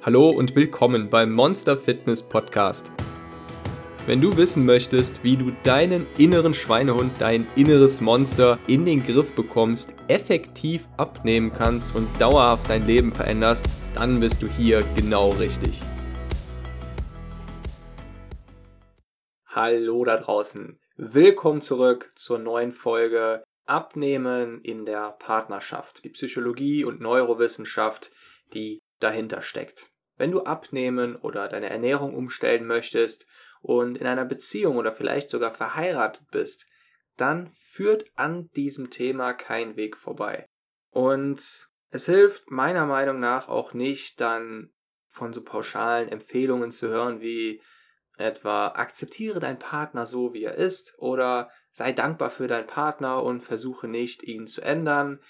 Hallo 0.00 0.30
und 0.30 0.54
willkommen 0.54 1.10
beim 1.10 1.32
Monster 1.32 1.76
Fitness 1.76 2.22
Podcast. 2.22 2.92
Wenn 4.06 4.20
du 4.20 4.36
wissen 4.36 4.64
möchtest, 4.64 5.24
wie 5.24 5.36
du 5.36 5.50
deinen 5.64 6.06
inneren 6.16 6.54
Schweinehund, 6.54 7.10
dein 7.18 7.48
inneres 7.56 8.00
Monster 8.00 8.60
in 8.68 8.84
den 8.84 9.02
Griff 9.02 9.34
bekommst, 9.34 9.96
effektiv 10.06 10.86
abnehmen 10.96 11.50
kannst 11.50 11.96
und 11.96 12.08
dauerhaft 12.20 12.70
dein 12.70 12.86
Leben 12.86 13.10
veränderst, 13.10 13.66
dann 13.92 14.20
bist 14.20 14.40
du 14.40 14.46
hier 14.46 14.84
genau 14.94 15.30
richtig. 15.30 15.82
Hallo 19.46 20.04
da 20.04 20.16
draußen. 20.16 20.78
Willkommen 20.96 21.60
zurück 21.60 22.12
zur 22.14 22.38
neuen 22.38 22.70
Folge 22.70 23.42
Abnehmen 23.66 24.60
in 24.62 24.86
der 24.86 25.16
Partnerschaft. 25.18 26.04
Die 26.04 26.10
Psychologie 26.10 26.84
und 26.84 27.00
Neurowissenschaft, 27.00 28.12
die 28.54 28.78
dahinter 29.00 29.40
steckt. 29.40 29.90
Wenn 30.16 30.32
du 30.32 30.42
abnehmen 30.42 31.16
oder 31.16 31.48
deine 31.48 31.70
Ernährung 31.70 32.14
umstellen 32.14 32.66
möchtest 32.66 33.26
und 33.60 33.96
in 33.98 34.06
einer 34.06 34.24
Beziehung 34.24 34.76
oder 34.76 34.92
vielleicht 34.92 35.30
sogar 35.30 35.52
verheiratet 35.52 36.26
bist, 36.30 36.66
dann 37.16 37.50
führt 37.52 38.10
an 38.16 38.48
diesem 38.56 38.90
Thema 38.90 39.32
kein 39.32 39.76
Weg 39.76 39.96
vorbei. 39.96 40.48
Und 40.90 41.68
es 41.90 42.06
hilft 42.06 42.50
meiner 42.50 42.86
Meinung 42.86 43.20
nach 43.20 43.48
auch 43.48 43.72
nicht, 43.72 44.20
dann 44.20 44.70
von 45.08 45.32
so 45.32 45.42
pauschalen 45.42 46.08
Empfehlungen 46.08 46.70
zu 46.70 46.88
hören 46.88 47.20
wie 47.20 47.60
etwa 48.16 48.68
akzeptiere 48.68 49.40
deinen 49.40 49.58
Partner 49.58 50.06
so, 50.06 50.34
wie 50.34 50.44
er 50.44 50.54
ist 50.54 50.94
oder 50.98 51.50
sei 51.70 51.92
dankbar 51.92 52.30
für 52.30 52.48
deinen 52.48 52.66
Partner 52.66 53.22
und 53.22 53.42
versuche 53.42 53.86
nicht, 53.88 54.22
ihn 54.22 54.46
zu 54.46 54.60
ändern. 54.60 55.20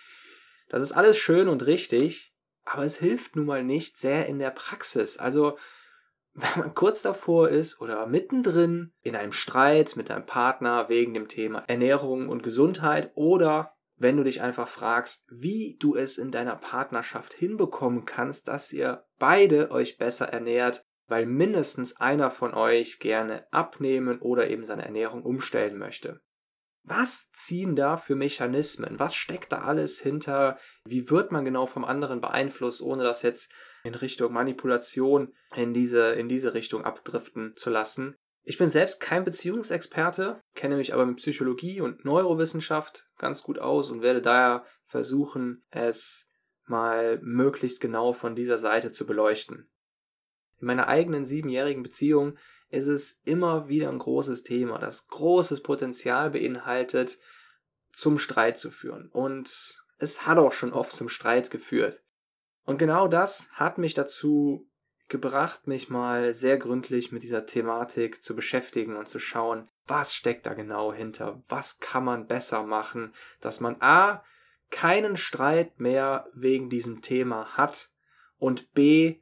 Das 0.69 0.83
ist 0.83 0.93
alles 0.93 1.19
schön 1.19 1.49
und 1.49 1.67
richtig, 1.67 2.28
aber 2.71 2.85
es 2.85 2.99
hilft 2.99 3.37
nun 3.37 3.47
mal 3.47 3.65
nicht 3.65 3.97
sehr 3.97 4.27
in 4.27 4.39
der 4.39 4.51
Praxis. 4.51 5.17
Also, 5.17 5.59
wenn 6.35 6.65
man 6.65 6.75
kurz 6.75 7.03
davor 7.03 7.49
ist 7.49 7.81
oder 7.81 8.07
mittendrin 8.07 8.93
in 9.01 9.17
einem 9.17 9.33
Streit 9.33 9.97
mit 9.97 10.11
deinem 10.11 10.27
Partner 10.27 10.89
wegen 10.89 11.15
dem 11.15 11.29
Thema 11.29 11.65
Ernährung 11.67 12.29
und 12.29 12.43
Gesundheit 12.43 13.11
oder 13.15 13.75
wenn 13.97 14.17
du 14.17 14.23
dich 14.23 14.41
einfach 14.43 14.69
fragst, 14.69 15.27
wie 15.29 15.77
du 15.81 15.97
es 15.97 16.19
in 16.19 16.31
deiner 16.31 16.55
Partnerschaft 16.55 17.35
hinbekommen 17.35 18.05
kannst, 18.05 18.47
dass 18.47 18.73
ihr 18.73 19.05
beide 19.19 19.73
euch 19.73 19.99
besser 19.99 20.29
ernährt, 20.29 20.85
weil 21.09 21.27
mindestens 21.27 21.97
einer 21.97 22.31
von 22.31 22.55
euch 22.55 23.01
gerne 23.01 23.47
abnehmen 23.51 24.21
oder 24.21 24.49
eben 24.51 24.65
seine 24.65 24.85
Ernährung 24.85 25.25
umstellen 25.25 25.77
möchte. 25.79 26.21
Was 26.91 27.31
ziehen 27.33 27.77
da 27.77 27.99
für 27.99 28.15
Mechanismen? 28.15 28.99
Was 28.99 29.15
steckt 29.15 29.53
da 29.53 29.63
alles 29.63 30.01
hinter? 30.01 30.59
Wie 30.87 31.11
wird 31.11 31.33
man 31.33 31.45
genau 31.45 31.67
vom 31.67 31.85
anderen 31.85 32.23
beeinflusst, 32.23 32.81
ohne 32.81 33.03
das 33.03 33.21
jetzt 33.21 33.53
in 33.85 33.95
Richtung 33.95 34.33
Manipulation 34.33 35.35
in 35.55 35.75
diese, 35.75 36.13
in 36.13 36.31
diese 36.31 36.55
Richtung 36.55 36.85
abdriften 36.85 37.55
zu 37.57 37.69
lassen? 37.69 38.17
Ich 38.43 38.57
bin 38.57 38.71
selbst 38.71 39.01
kein 39.01 39.25
Beziehungsexperte, 39.25 40.41
kenne 40.55 40.77
mich 40.77 40.95
aber 40.95 41.05
mit 41.05 41.17
Psychologie 41.17 41.83
und 41.83 42.07
Neurowissenschaft 42.07 43.07
ganz 43.19 43.43
gut 43.43 43.59
aus 43.59 43.91
und 43.91 44.01
werde 44.01 44.23
daher 44.23 44.65
versuchen, 44.87 45.65
es 45.71 46.31
mal 46.65 47.19
möglichst 47.21 47.83
genau 47.83 48.15
von 48.15 48.35
dieser 48.35 48.57
Seite 48.57 48.91
zu 48.91 49.05
beleuchten. 49.05 49.69
In 50.61 50.67
meiner 50.67 50.89
eigenen 50.89 51.27
siebenjährigen 51.27 51.83
Beziehung 51.83 52.39
ist 52.71 52.87
es 52.87 53.21
immer 53.25 53.69
wieder 53.69 53.89
ein 53.89 53.99
großes 53.99 54.43
Thema, 54.43 54.79
das 54.79 55.09
großes 55.09 55.63
Potenzial 55.63 56.31
beinhaltet, 56.31 57.19
zum 57.93 58.19
Streit 58.19 58.59
zu 58.59 58.71
führen. 58.71 59.09
Und 59.09 59.77
es 59.99 60.27
hat 60.27 60.39
auch 60.39 60.53
schon 60.53 60.73
oft 60.73 60.95
zum 60.95 61.09
Streit 61.09 61.51
geführt. 61.51 62.03
Und 62.65 62.79
genau 62.79 63.09
das 63.09 63.49
hat 63.53 63.79
mich 63.79 63.95
dazu 63.95 64.69
gebracht, 65.09 65.67
mich 65.67 65.89
mal 65.89 66.35
sehr 66.35 66.59
gründlich 66.59 67.13
mit 67.13 67.23
dieser 67.23 67.47
Thematik 67.47 68.23
zu 68.23 68.37
beschäftigen 68.37 68.97
und 68.97 69.09
zu 69.09 69.19
schauen, 69.19 69.69
was 69.87 70.15
steckt 70.15 70.45
da 70.45 70.53
genau 70.53 70.93
hinter, 70.93 71.43
was 71.49 71.81
kann 71.81 72.05
man 72.05 72.27
besser 72.27 72.63
machen, 72.63 73.15
dass 73.41 73.61
man 73.61 73.77
a 73.81 74.23
keinen 74.71 75.17
Streit 75.17 75.81
mehr 75.81 76.29
wegen 76.35 76.69
diesem 76.69 77.01
Thema 77.01 77.57
hat 77.57 77.91
und 78.37 78.73
b 78.75 79.21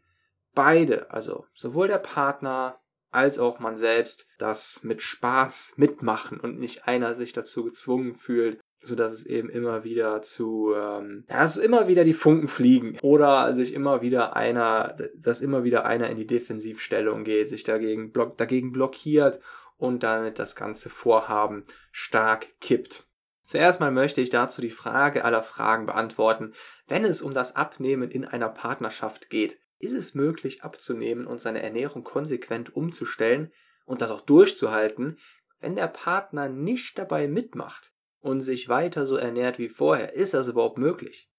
beide, 0.54 1.10
also 1.12 1.46
sowohl 1.54 1.86
der 1.86 1.98
Partner 1.98 2.80
als 3.10 3.38
auch 3.38 3.58
man 3.58 3.76
selbst 3.76 4.28
das 4.38 4.82
mit 4.82 5.02
Spaß 5.02 5.74
mitmachen 5.76 6.38
und 6.40 6.58
nicht 6.58 6.86
einer 6.86 7.14
sich 7.14 7.32
dazu 7.32 7.64
gezwungen 7.64 8.14
fühlt, 8.14 8.60
so 8.78 8.94
dass 8.94 9.12
es 9.12 9.26
eben 9.26 9.48
immer 9.48 9.84
wieder 9.84 10.22
zu, 10.22 10.74
ähm, 10.74 11.24
ja, 11.28 11.40
dass 11.40 11.56
immer 11.56 11.88
wieder 11.88 12.04
die 12.04 12.14
Funken 12.14 12.48
fliegen 12.48 12.98
oder 13.02 13.54
sich 13.54 13.72
immer 13.72 14.02
wieder 14.02 14.36
einer, 14.36 14.96
dass 15.16 15.40
immer 15.40 15.64
wieder 15.64 15.86
einer 15.86 16.10
in 16.10 16.16
die 16.16 16.26
Defensivstellung 16.26 17.24
geht, 17.24 17.48
sich 17.48 17.64
dagegen, 17.64 18.12
block, 18.12 18.36
dagegen 18.36 18.72
blockiert 18.72 19.40
und 19.78 20.02
damit 20.02 20.38
das 20.38 20.56
ganze 20.56 20.90
Vorhaben 20.90 21.64
stark 21.90 22.48
kippt. 22.60 23.06
Zuerst 23.44 23.78
mal 23.78 23.92
möchte 23.92 24.20
ich 24.20 24.30
dazu 24.30 24.60
die 24.60 24.70
Frage 24.70 25.24
aller 25.24 25.42
Fragen 25.42 25.86
beantworten, 25.86 26.52
wenn 26.88 27.04
es 27.04 27.22
um 27.22 27.32
das 27.32 27.54
Abnehmen 27.54 28.10
in 28.10 28.24
einer 28.24 28.48
Partnerschaft 28.48 29.30
geht. 29.30 29.58
Ist 29.78 29.94
es 29.94 30.14
möglich 30.14 30.62
abzunehmen 30.62 31.26
und 31.26 31.41
seine 31.41 31.62
Ernährung 31.62 32.04
konsequent 32.04 32.75
umzustellen 32.75 33.53
und 33.84 34.00
das 34.00 34.10
auch 34.10 34.22
durchzuhalten, 34.22 35.19
wenn 35.60 35.76
der 35.76 35.88
Partner 35.88 36.48
nicht 36.48 36.98
dabei 36.98 37.28
mitmacht 37.28 37.92
und 38.20 38.41
sich 38.41 38.69
weiter 38.69 39.06
so 39.06 39.16
ernährt 39.16 39.59
wie 39.59 39.69
vorher? 39.69 40.15
Ist 40.15 40.34
das 40.34 40.48
überhaupt 40.48 40.78
möglich? 40.78 41.31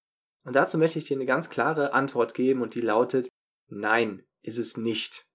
Und 0.44 0.56
dazu 0.56 0.78
möchte 0.78 1.00
ich 1.00 1.06
dir 1.06 1.18
eine 1.18 1.26
ganz 1.26 1.50
klare 1.50 1.94
Antwort 1.94 2.34
geben 2.34 2.62
und 2.62 2.76
die 2.76 2.82
lautet 2.82 3.28
Nein, 3.68 4.24
ist 4.42 4.58
es 4.58 4.78
nicht. 4.78 5.26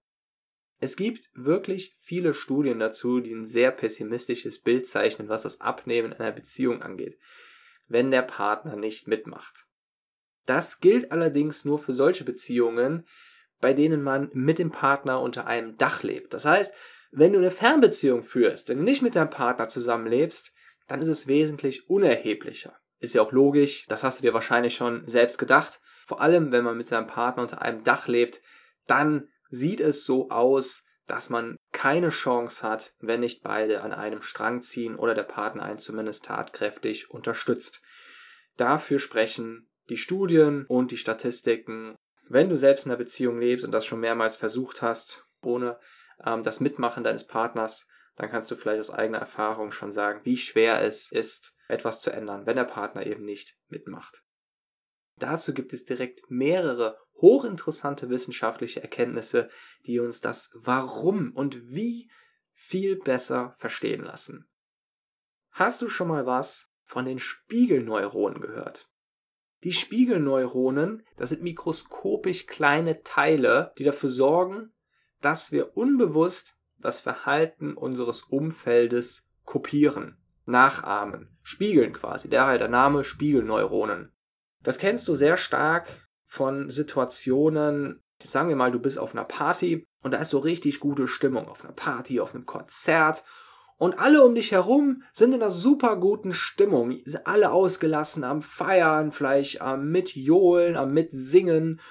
Es 0.79 0.97
gibt 0.97 1.29
wirklich 1.33 1.95
viele 1.99 2.33
Studien 2.33 2.79
dazu, 2.79 3.19
die 3.19 3.33
ein 3.33 3.45
sehr 3.45 3.71
pessimistisches 3.71 4.59
Bild 4.59 4.87
zeichnen, 4.87 5.29
was 5.29 5.43
das 5.43 5.61
Abnehmen 5.61 6.13
einer 6.13 6.31
Beziehung 6.31 6.81
angeht, 6.81 7.17
wenn 7.87 8.11
der 8.11 8.23
Partner 8.23 8.75
nicht 8.75 9.07
mitmacht. 9.07 9.65
Das 10.45 10.79
gilt 10.79 11.11
allerdings 11.11 11.65
nur 11.65 11.79
für 11.79 11.93
solche 11.93 12.23
Beziehungen, 12.23 13.05
bei 13.61 13.73
denen 13.73 14.03
man 14.03 14.29
mit 14.33 14.59
dem 14.59 14.71
Partner 14.71 15.21
unter 15.21 15.47
einem 15.47 15.77
Dach 15.77 16.03
lebt. 16.03 16.33
Das 16.33 16.45
heißt, 16.45 16.73
wenn 17.11 17.31
du 17.31 17.39
eine 17.39 17.51
Fernbeziehung 17.51 18.23
führst, 18.23 18.67
wenn 18.67 18.79
du 18.79 18.83
nicht 18.83 19.01
mit 19.01 19.15
deinem 19.15 19.29
Partner 19.29 19.67
zusammenlebst, 19.67 20.53
dann 20.87 21.01
ist 21.01 21.07
es 21.07 21.27
wesentlich 21.27 21.89
unerheblicher. 21.89 22.75
Ist 22.99 23.13
ja 23.13 23.21
auch 23.21 23.31
logisch, 23.31 23.85
das 23.87 24.03
hast 24.03 24.19
du 24.19 24.23
dir 24.23 24.33
wahrscheinlich 24.33 24.75
schon 24.75 25.07
selbst 25.07 25.37
gedacht. 25.37 25.79
Vor 26.05 26.21
allem, 26.21 26.51
wenn 26.51 26.63
man 26.63 26.77
mit 26.77 26.87
seinem 26.87 27.07
Partner 27.07 27.43
unter 27.43 27.61
einem 27.61 27.83
Dach 27.83 28.07
lebt, 28.07 28.41
dann 28.87 29.29
sieht 29.49 29.79
es 29.79 30.03
so 30.03 30.29
aus, 30.29 30.83
dass 31.05 31.29
man 31.29 31.57
keine 31.71 32.09
Chance 32.09 32.67
hat, 32.67 32.93
wenn 32.99 33.19
nicht 33.19 33.43
beide 33.43 33.81
an 33.81 33.93
einem 33.93 34.21
Strang 34.21 34.61
ziehen 34.61 34.95
oder 34.95 35.15
der 35.15 35.23
Partner 35.23 35.63
einen 35.63 35.77
zumindest 35.77 36.25
tatkräftig 36.25 37.11
unterstützt. 37.11 37.81
Dafür 38.57 38.99
sprechen 38.99 39.69
die 39.89 39.97
Studien 39.97 40.65
und 40.67 40.91
die 40.91 40.97
Statistiken. 40.97 41.95
Wenn 42.29 42.49
du 42.49 42.57
selbst 42.57 42.85
in 42.85 42.91
einer 42.91 42.97
Beziehung 42.97 43.39
lebst 43.39 43.65
und 43.65 43.71
das 43.71 43.85
schon 43.85 43.99
mehrmals 43.99 44.35
versucht 44.35 44.81
hast, 44.81 45.25
ohne 45.41 45.79
ähm, 46.25 46.43
das 46.43 46.59
Mitmachen 46.59 47.03
deines 47.03 47.27
Partners, 47.27 47.87
dann 48.15 48.29
kannst 48.29 48.49
du 48.51 48.55
vielleicht 48.55 48.79
aus 48.79 48.91
eigener 48.91 49.19
Erfahrung 49.19 49.71
schon 49.71 49.91
sagen, 49.91 50.21
wie 50.23 50.37
schwer 50.37 50.81
es 50.81 51.11
ist, 51.11 51.55
etwas 51.67 51.99
zu 51.99 52.11
ändern, 52.11 52.45
wenn 52.45 52.55
der 52.55 52.63
Partner 52.63 53.05
eben 53.05 53.25
nicht 53.25 53.57
mitmacht. 53.67 54.23
Dazu 55.17 55.53
gibt 55.53 55.73
es 55.73 55.85
direkt 55.85 56.29
mehrere 56.29 56.97
hochinteressante 57.15 58.09
wissenschaftliche 58.09 58.81
Erkenntnisse, 58.81 59.49
die 59.85 59.99
uns 59.99 60.21
das 60.21 60.51
Warum 60.55 61.31
und 61.33 61.69
wie 61.69 62.09
viel 62.51 62.97
besser 62.97 63.53
verstehen 63.57 64.03
lassen. 64.03 64.49
Hast 65.51 65.81
du 65.81 65.89
schon 65.89 66.07
mal 66.07 66.25
was 66.25 66.71
von 66.83 67.05
den 67.05 67.19
Spiegelneuronen 67.19 68.41
gehört? 68.41 68.89
Die 69.63 69.71
Spiegelneuronen, 69.71 71.03
das 71.15 71.29
sind 71.29 71.41
mikroskopisch 71.41 72.47
kleine 72.47 73.03
Teile, 73.03 73.71
die 73.77 73.83
dafür 73.83 74.09
sorgen, 74.09 74.73
dass 75.21 75.51
wir 75.51 75.77
unbewusst 75.77 76.57
das 76.79 76.99
Verhalten 76.99 77.75
unseres 77.75 78.23
Umfeldes 78.23 79.29
kopieren, 79.45 80.17
nachahmen, 80.45 81.37
spiegeln 81.41 81.93
quasi. 81.93 82.29
Daher 82.29 82.57
der 82.57 82.67
Name 82.67 83.05
Spiegelneuronen. 83.05 84.11
Das 84.61 84.77
kennst 84.77 85.07
du 85.07 85.13
sehr 85.13 85.37
stark 85.37 85.87
von 86.25 86.69
Situationen, 86.69 88.03
sagen 88.23 88.49
wir 88.49 88.55
mal, 88.55 88.71
du 88.71 88.79
bist 88.79 88.99
auf 88.99 89.13
einer 89.13 89.25
Party 89.25 89.87
und 90.01 90.11
da 90.11 90.17
ist 90.17 90.29
so 90.29 90.39
richtig 90.39 90.81
gute 90.81 91.07
Stimmung 91.07 91.47
auf 91.47 91.63
einer 91.63 91.73
Party, 91.73 92.19
auf 92.19 92.35
einem 92.35 92.45
Konzert 92.45 93.23
und 93.83 93.99
alle 93.99 94.23
um 94.23 94.33
dich 94.33 94.53
herum 94.53 95.03
sind 95.11 95.35
in 95.35 95.41
einer 95.41 95.51
super 95.51 95.97
guten 95.97 96.31
Stimmung. 96.31 97.01
Sind 97.03 97.27
alle 97.27 97.51
ausgelassen 97.51 98.23
am 98.23 98.41
Feiern, 98.41 99.11
vielleicht 99.11 99.59
am 99.59 99.89
Mitjohlen, 99.89 100.77
am 100.77 100.93
Mitsingen. 100.93 101.81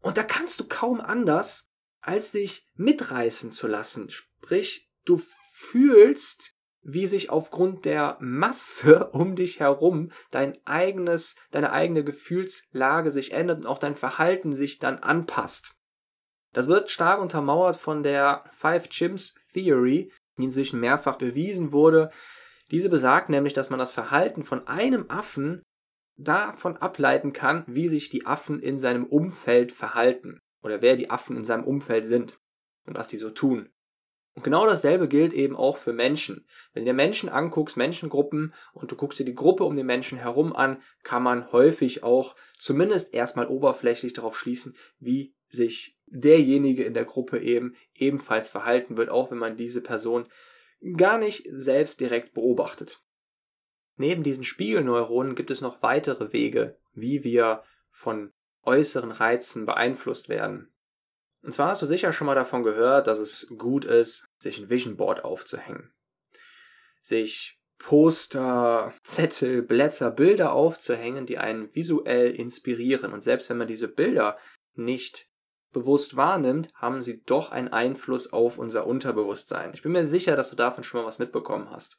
Und 0.00 0.16
da 0.16 0.22
kannst 0.22 0.58
du 0.58 0.64
kaum 0.66 1.02
anders, 1.02 1.70
als 2.00 2.30
dich 2.30 2.66
mitreißen 2.76 3.52
zu 3.52 3.66
lassen. 3.66 4.08
Sprich, 4.08 4.90
du 5.04 5.20
fühlst, 5.52 6.54
wie 6.80 7.06
sich 7.06 7.28
aufgrund 7.28 7.84
der 7.84 8.16
Masse 8.20 9.08
um 9.12 9.36
dich 9.36 9.60
herum 9.60 10.12
dein 10.30 10.56
eigenes, 10.64 11.36
deine 11.50 11.72
eigene 11.72 12.04
Gefühlslage 12.04 13.10
sich 13.10 13.32
ändert 13.32 13.58
und 13.58 13.66
auch 13.66 13.78
dein 13.78 13.96
Verhalten 13.96 14.54
sich 14.54 14.78
dann 14.78 14.96
anpasst. 14.96 15.76
Das 16.54 16.68
wird 16.68 16.90
stark 16.90 17.20
untermauert 17.20 17.76
von 17.76 18.02
der 18.02 18.44
Five 18.52 18.88
Chimps 18.88 19.34
Theory, 19.52 20.10
die 20.38 20.44
inzwischen 20.44 20.80
mehrfach 20.80 21.16
bewiesen 21.16 21.72
wurde. 21.72 22.10
Diese 22.70 22.88
besagt 22.88 23.28
nämlich, 23.28 23.52
dass 23.52 23.70
man 23.70 23.78
das 23.78 23.92
Verhalten 23.92 24.44
von 24.44 24.66
einem 24.66 25.06
Affen 25.08 25.62
davon 26.16 26.76
ableiten 26.76 27.32
kann, 27.32 27.64
wie 27.66 27.88
sich 27.88 28.10
die 28.10 28.26
Affen 28.26 28.60
in 28.60 28.78
seinem 28.78 29.04
Umfeld 29.04 29.72
verhalten 29.72 30.38
oder 30.62 30.82
wer 30.82 30.96
die 30.96 31.10
Affen 31.10 31.36
in 31.36 31.44
seinem 31.44 31.64
Umfeld 31.64 32.06
sind 32.06 32.38
und 32.86 32.96
was 32.96 33.08
die 33.08 33.16
so 33.16 33.30
tun. 33.30 33.68
Und 34.34 34.44
genau 34.44 34.64
dasselbe 34.64 35.08
gilt 35.08 35.34
eben 35.34 35.56
auch 35.56 35.76
für 35.76 35.92
Menschen. 35.92 36.46
Wenn 36.72 36.84
du 36.84 36.90
dir 36.90 36.94
Menschen 36.94 37.28
anguckst, 37.28 37.76
Menschengruppen, 37.76 38.54
und 38.72 38.90
du 38.90 38.96
guckst 38.96 39.18
dir 39.18 39.26
die 39.26 39.34
Gruppe 39.34 39.64
um 39.64 39.74
den 39.74 39.84
Menschen 39.84 40.16
herum 40.16 40.56
an, 40.56 40.80
kann 41.02 41.22
man 41.22 41.52
häufig 41.52 42.02
auch 42.02 42.34
zumindest 42.58 43.12
erstmal 43.12 43.46
oberflächlich 43.48 44.14
darauf 44.14 44.38
schließen, 44.38 44.74
wie 44.98 45.34
sich 45.52 45.98
derjenige 46.06 46.84
in 46.84 46.94
der 46.94 47.04
Gruppe 47.04 47.40
eben 47.40 47.76
ebenfalls 47.94 48.48
verhalten 48.48 48.96
wird, 48.96 49.10
auch 49.10 49.30
wenn 49.30 49.38
man 49.38 49.56
diese 49.56 49.80
Person 49.80 50.26
gar 50.96 51.18
nicht 51.18 51.46
selbst 51.50 52.00
direkt 52.00 52.34
beobachtet. 52.34 53.02
Neben 53.96 54.22
diesen 54.22 54.44
Spiegelneuronen 54.44 55.34
gibt 55.34 55.50
es 55.50 55.60
noch 55.60 55.82
weitere 55.82 56.32
Wege, 56.32 56.78
wie 56.92 57.24
wir 57.24 57.62
von 57.90 58.32
äußeren 58.62 59.10
Reizen 59.10 59.66
beeinflusst 59.66 60.28
werden. 60.28 60.72
Und 61.42 61.52
zwar 61.52 61.68
hast 61.68 61.82
du 61.82 61.86
sicher 61.86 62.12
schon 62.12 62.26
mal 62.26 62.34
davon 62.34 62.62
gehört, 62.62 63.06
dass 63.06 63.18
es 63.18 63.52
gut 63.58 63.84
ist, 63.84 64.28
sich 64.38 64.58
ein 64.58 64.70
Vision 64.70 64.96
Board 64.96 65.24
aufzuhängen. 65.24 65.92
Sich 67.00 67.58
Poster, 67.78 68.94
Zettel, 69.02 69.62
Blätter, 69.62 70.12
Bilder 70.12 70.52
aufzuhängen, 70.52 71.26
die 71.26 71.38
einen 71.38 71.74
visuell 71.74 72.30
inspirieren. 72.30 73.12
Und 73.12 73.22
selbst 73.22 73.50
wenn 73.50 73.58
man 73.58 73.66
diese 73.66 73.88
Bilder 73.88 74.38
nicht 74.74 75.28
bewusst 75.72 76.16
wahrnimmt, 76.16 76.68
haben 76.74 77.02
sie 77.02 77.22
doch 77.24 77.50
einen 77.50 77.68
Einfluss 77.68 78.32
auf 78.32 78.58
unser 78.58 78.86
Unterbewusstsein. 78.86 79.72
Ich 79.74 79.82
bin 79.82 79.92
mir 79.92 80.06
sicher, 80.06 80.36
dass 80.36 80.50
du 80.50 80.56
davon 80.56 80.84
schon 80.84 81.00
mal 81.00 81.06
was 81.06 81.18
mitbekommen 81.18 81.70
hast. 81.70 81.98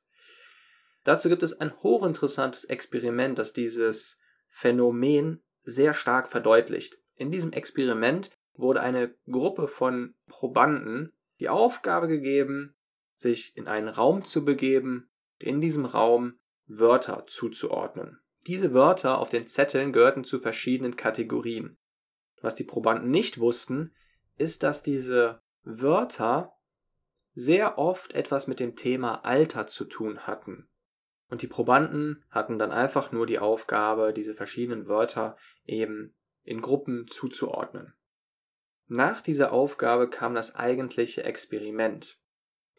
Dazu 1.03 1.29
gibt 1.29 1.43
es 1.43 1.59
ein 1.59 1.73
hochinteressantes 1.81 2.65
Experiment, 2.65 3.37
das 3.37 3.53
dieses 3.53 4.19
Phänomen 4.49 5.43
sehr 5.63 5.93
stark 5.93 6.29
verdeutlicht. 6.29 6.97
In 7.15 7.31
diesem 7.31 7.51
Experiment 7.51 8.31
wurde 8.55 8.81
eine 8.81 9.15
Gruppe 9.29 9.67
von 9.67 10.15
Probanden 10.27 11.11
die 11.39 11.49
Aufgabe 11.49 12.07
gegeben, 12.07 12.75
sich 13.15 13.57
in 13.57 13.67
einen 13.67 13.89
Raum 13.89 14.23
zu 14.23 14.45
begeben, 14.45 15.09
in 15.39 15.59
diesem 15.59 15.85
Raum 15.85 16.39
Wörter 16.67 17.25
zuzuordnen. 17.27 18.19
Diese 18.47 18.73
Wörter 18.73 19.17
auf 19.19 19.29
den 19.29 19.47
Zetteln 19.47 19.93
gehörten 19.93 20.23
zu 20.23 20.39
verschiedenen 20.39 20.95
Kategorien. 20.95 21.77
Was 22.43 22.55
die 22.55 22.65
Probanden 22.65 23.09
nicht 23.09 23.39
wussten, 23.39 23.95
ist, 24.35 24.63
dass 24.63 24.83
diese 24.83 25.41
Wörter 25.63 26.53
sehr 27.33 27.77
oft 27.77 28.11
etwas 28.11 28.47
mit 28.47 28.59
dem 28.59 28.75
Thema 28.75 29.23
Alter 29.23 29.65
zu 29.65 29.85
tun 29.85 30.27
hatten. 30.27 30.67
Und 31.29 31.41
die 31.41 31.47
Probanden 31.47 32.25
hatten 32.29 32.59
dann 32.59 32.73
einfach 32.73 33.13
nur 33.13 33.25
die 33.25 33.39
Aufgabe, 33.39 34.11
diese 34.11 34.33
verschiedenen 34.33 34.89
Wörter 34.89 35.37
eben 35.63 36.13
in 36.43 36.59
Gruppen 36.59 37.07
zuzuordnen. 37.07 37.93
Nach 38.87 39.21
dieser 39.21 39.53
Aufgabe 39.53 40.09
kam 40.09 40.35
das 40.35 40.53
eigentliche 40.53 41.23
Experiment. 41.23 42.19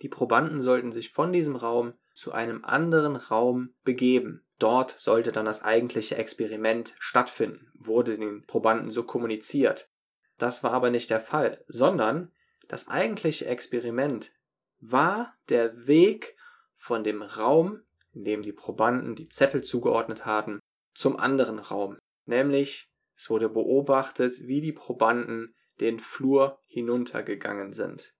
Die 0.04 0.10
Probanden 0.10 0.60
sollten 0.60 0.92
sich 0.92 1.12
von 1.12 1.32
diesem 1.32 1.56
Raum 1.56 1.94
zu 2.12 2.32
einem 2.32 2.62
anderen 2.62 3.16
Raum 3.16 3.72
begeben. 3.84 4.44
Dort 4.58 4.94
sollte 4.98 5.32
dann 5.32 5.46
das 5.46 5.64
eigentliche 5.64 6.16
Experiment 6.16 6.94
stattfinden, 6.98 7.72
wurde 7.72 8.18
den 8.18 8.44
Probanden 8.44 8.90
so 8.90 9.04
kommuniziert. 9.04 9.88
Das 10.36 10.62
war 10.62 10.72
aber 10.74 10.90
nicht 10.90 11.08
der 11.08 11.20
Fall, 11.20 11.64
sondern 11.68 12.30
das 12.68 12.86
eigentliche 12.88 13.46
Experiment 13.46 14.34
war 14.78 15.32
der 15.48 15.86
Weg 15.86 16.36
von 16.74 17.02
dem 17.02 17.22
Raum, 17.22 17.80
in 18.12 18.24
dem 18.24 18.42
die 18.42 18.52
Probanden 18.52 19.14
die 19.14 19.30
Zettel 19.30 19.64
zugeordnet 19.64 20.26
hatten, 20.26 20.60
zum 20.94 21.16
anderen 21.16 21.58
Raum. 21.58 21.96
Nämlich 22.26 22.90
es 23.16 23.30
wurde 23.30 23.48
beobachtet, 23.48 24.46
wie 24.46 24.60
die 24.60 24.72
Probanden 24.72 25.54
den 25.80 25.98
Flur 25.98 26.58
hinuntergegangen 26.66 27.72
sind. 27.72 28.14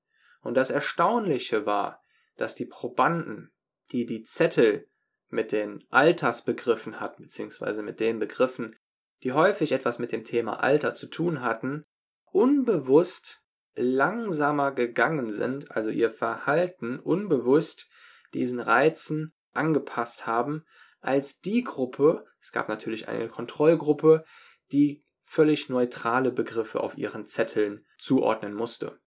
Und 0.44 0.55
das 0.55 0.70
Erstaunliche 0.70 1.67
war, 1.67 2.02
dass 2.37 2.55
die 2.55 2.67
Probanden, 2.67 3.50
die 3.91 4.05
die 4.06 4.23
Zettel 4.23 4.88
mit 5.29 5.52
den 5.52 5.85
Altersbegriffen 5.88 7.00
hatten, 7.00 7.25
beziehungsweise 7.25 7.82
mit 7.82 7.99
den 7.99 8.19
Begriffen, 8.19 8.76
die 9.23 9.32
häufig 9.32 9.73
etwas 9.73 9.99
mit 9.99 10.12
dem 10.12 10.23
Thema 10.23 10.61
Alter 10.62 10.93
zu 10.93 11.06
tun 11.06 11.41
hatten, 11.41 11.82
unbewusst 12.31 13.43
langsamer 13.75 14.70
gegangen 14.73 15.31
sind, 15.31 15.70
also 15.70 15.91
ihr 15.91 16.11
Verhalten 16.11 17.00
unbewusst 17.00 17.88
diesen 18.35 18.61
Reizen 18.61 19.32
angepasst 19.52 20.26
haben, 20.26 20.64
als 21.00 21.41
die 21.41 21.64
Gruppe, 21.64 22.26
es 22.41 22.52
gab 22.52 22.69
natürlich 22.69 23.08
eine 23.08 23.29
Kontrollgruppe, 23.29 24.25
die 24.73 25.05
völlig 25.23 25.70
neutrale 25.70 26.31
Begriffe 26.31 26.81
auf 26.81 26.99
ihren 26.99 27.26
Zetteln 27.26 27.87
zuordnen 27.99 28.52
musste. 28.52 29.00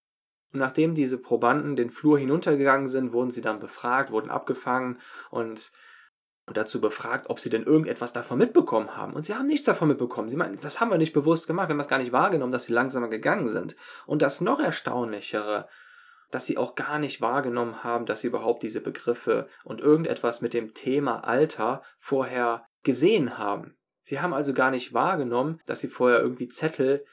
Und 0.53 0.59
nachdem 0.59 0.93
diese 0.93 1.17
Probanden 1.17 1.75
den 1.75 1.89
Flur 1.89 2.17
hinuntergegangen 2.17 2.87
sind, 2.87 3.13
wurden 3.13 3.31
sie 3.31 3.41
dann 3.41 3.59
befragt, 3.59 4.11
wurden 4.11 4.29
abgefangen 4.29 4.99
und 5.29 5.71
dazu 6.53 6.79
befragt, 6.79 7.29
ob 7.29 7.39
sie 7.39 7.49
denn 7.49 7.63
irgendetwas 7.63 8.13
davon 8.13 8.37
mitbekommen 8.37 8.95
haben. 8.95 9.13
Und 9.13 9.25
sie 9.25 9.35
haben 9.35 9.47
nichts 9.47 9.65
davon 9.65 9.89
mitbekommen. 9.89 10.29
Sie 10.29 10.37
meinten, 10.37 10.59
das 10.61 10.79
haben 10.79 10.89
wir 10.89 10.97
nicht 10.97 11.13
bewusst 11.13 11.47
gemacht, 11.47 11.67
wir 11.67 11.73
haben 11.73 11.79
es 11.79 11.89
gar 11.89 11.99
nicht 11.99 12.13
wahrgenommen, 12.13 12.53
dass 12.53 12.69
wir 12.69 12.75
langsamer 12.75 13.09
gegangen 13.09 13.49
sind. 13.49 13.75
Und 14.05 14.21
das 14.21 14.39
noch 14.39 14.59
erstaunlichere, 14.59 15.67
dass 16.31 16.45
sie 16.45 16.57
auch 16.57 16.75
gar 16.75 16.99
nicht 16.99 17.21
wahrgenommen 17.21 17.83
haben, 17.83 18.05
dass 18.05 18.21
sie 18.21 18.27
überhaupt 18.27 18.63
diese 18.63 18.81
Begriffe 18.81 19.49
und 19.63 19.81
irgendetwas 19.81 20.41
mit 20.41 20.53
dem 20.53 20.73
Thema 20.73 21.25
Alter 21.25 21.83
vorher 21.97 22.65
gesehen 22.83 23.37
haben. 23.37 23.77
Sie 24.03 24.21
haben 24.21 24.33
also 24.33 24.53
gar 24.53 24.71
nicht 24.71 24.93
wahrgenommen, 24.93 25.59
dass 25.65 25.81
sie 25.81 25.89
vorher 25.89 26.21
irgendwie 26.21 26.47
Zettel 26.47 27.05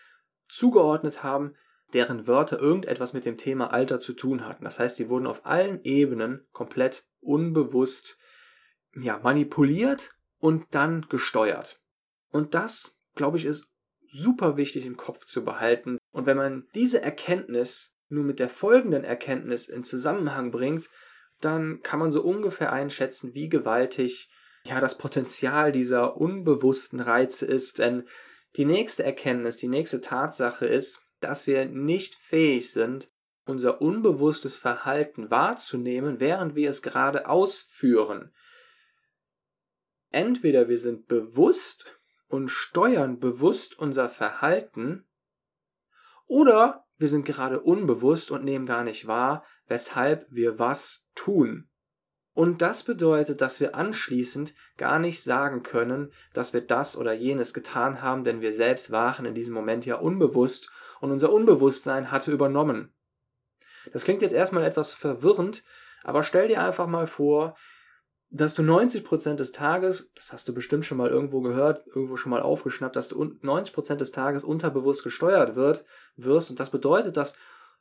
zugeordnet 0.48 1.24
haben, 1.24 1.56
deren 1.94 2.26
Wörter 2.26 2.58
irgendetwas 2.58 3.12
mit 3.12 3.24
dem 3.24 3.38
Thema 3.38 3.72
Alter 3.72 4.00
zu 4.00 4.12
tun 4.12 4.46
hatten. 4.46 4.64
Das 4.64 4.78
heißt, 4.78 4.96
sie 4.96 5.08
wurden 5.08 5.26
auf 5.26 5.46
allen 5.46 5.82
Ebenen 5.84 6.46
komplett 6.52 7.04
unbewusst 7.20 8.18
ja, 8.96 9.18
manipuliert 9.22 10.14
und 10.38 10.66
dann 10.72 11.06
gesteuert. 11.08 11.80
Und 12.30 12.54
das, 12.54 12.98
glaube 13.14 13.38
ich, 13.38 13.44
ist 13.44 13.68
super 14.10 14.56
wichtig 14.56 14.86
im 14.86 14.96
Kopf 14.96 15.24
zu 15.24 15.44
behalten. 15.44 15.98
Und 16.12 16.26
wenn 16.26 16.36
man 16.36 16.68
diese 16.74 17.00
Erkenntnis 17.00 17.96
nur 18.08 18.24
mit 18.24 18.38
der 18.38 18.48
folgenden 18.48 19.04
Erkenntnis 19.04 19.68
in 19.68 19.82
Zusammenhang 19.82 20.50
bringt, 20.50 20.88
dann 21.40 21.82
kann 21.82 21.98
man 21.98 22.12
so 22.12 22.22
ungefähr 22.22 22.72
einschätzen, 22.72 23.34
wie 23.34 23.48
gewaltig 23.48 24.30
ja 24.64 24.80
das 24.80 24.96
Potenzial 24.96 25.72
dieser 25.72 26.16
unbewussten 26.16 27.00
Reize 27.00 27.46
ist, 27.46 27.78
denn 27.78 28.04
die 28.56 28.64
nächste 28.64 29.02
Erkenntnis, 29.02 29.56
die 29.56 29.68
nächste 29.68 30.00
Tatsache 30.00 30.66
ist, 30.66 31.03
dass 31.24 31.46
wir 31.46 31.64
nicht 31.66 32.14
fähig 32.14 32.70
sind, 32.70 33.10
unser 33.46 33.80
unbewusstes 33.80 34.56
Verhalten 34.56 35.30
wahrzunehmen, 35.30 36.20
während 36.20 36.54
wir 36.54 36.70
es 36.70 36.82
gerade 36.82 37.28
ausführen. 37.28 38.32
Entweder 40.10 40.68
wir 40.68 40.78
sind 40.78 41.08
bewusst 41.08 41.86
und 42.28 42.48
steuern 42.48 43.18
bewusst 43.18 43.78
unser 43.78 44.08
Verhalten, 44.08 45.06
oder 46.26 46.86
wir 46.96 47.08
sind 47.08 47.24
gerade 47.24 47.60
unbewusst 47.60 48.30
und 48.30 48.44
nehmen 48.44 48.66
gar 48.66 48.84
nicht 48.84 49.06
wahr, 49.06 49.44
weshalb 49.66 50.26
wir 50.30 50.58
was 50.58 51.06
tun. 51.14 51.68
Und 52.34 52.62
das 52.62 52.82
bedeutet, 52.82 53.40
dass 53.40 53.60
wir 53.60 53.76
anschließend 53.76 54.54
gar 54.76 54.98
nicht 54.98 55.22
sagen 55.22 55.62
können, 55.62 56.12
dass 56.32 56.52
wir 56.52 56.60
das 56.60 56.96
oder 56.96 57.12
jenes 57.12 57.54
getan 57.54 58.02
haben, 58.02 58.24
denn 58.24 58.40
wir 58.40 58.52
selbst 58.52 58.90
waren 58.90 59.24
in 59.24 59.34
diesem 59.34 59.54
Moment 59.54 59.86
ja 59.86 59.96
unbewusst 59.96 60.70
und 61.00 61.12
unser 61.12 61.32
Unbewusstsein 61.32 62.10
hatte 62.10 62.32
übernommen. 62.32 62.92
Das 63.92 64.04
klingt 64.04 64.22
jetzt 64.22 64.34
erstmal 64.34 64.64
etwas 64.64 64.90
verwirrend, 64.90 65.62
aber 66.02 66.24
stell 66.24 66.48
dir 66.48 66.62
einfach 66.62 66.88
mal 66.88 67.06
vor, 67.06 67.56
dass 68.30 68.54
du 68.54 68.62
90% 68.62 69.36
des 69.36 69.52
Tages, 69.52 70.10
das 70.16 70.32
hast 70.32 70.48
du 70.48 70.54
bestimmt 70.54 70.84
schon 70.84 70.98
mal 70.98 71.10
irgendwo 71.10 71.40
gehört, 71.40 71.86
irgendwo 71.86 72.16
schon 72.16 72.30
mal 72.30 72.42
aufgeschnappt, 72.42 72.96
dass 72.96 73.08
du 73.08 73.22
90% 73.22 73.94
des 73.94 74.10
Tages 74.10 74.42
unterbewusst 74.42 75.04
gesteuert 75.04 75.54
wird, 75.54 75.84
wirst 76.16 76.50
und 76.50 76.58
das 76.58 76.70
bedeutet, 76.70 77.16
dass, 77.16 77.36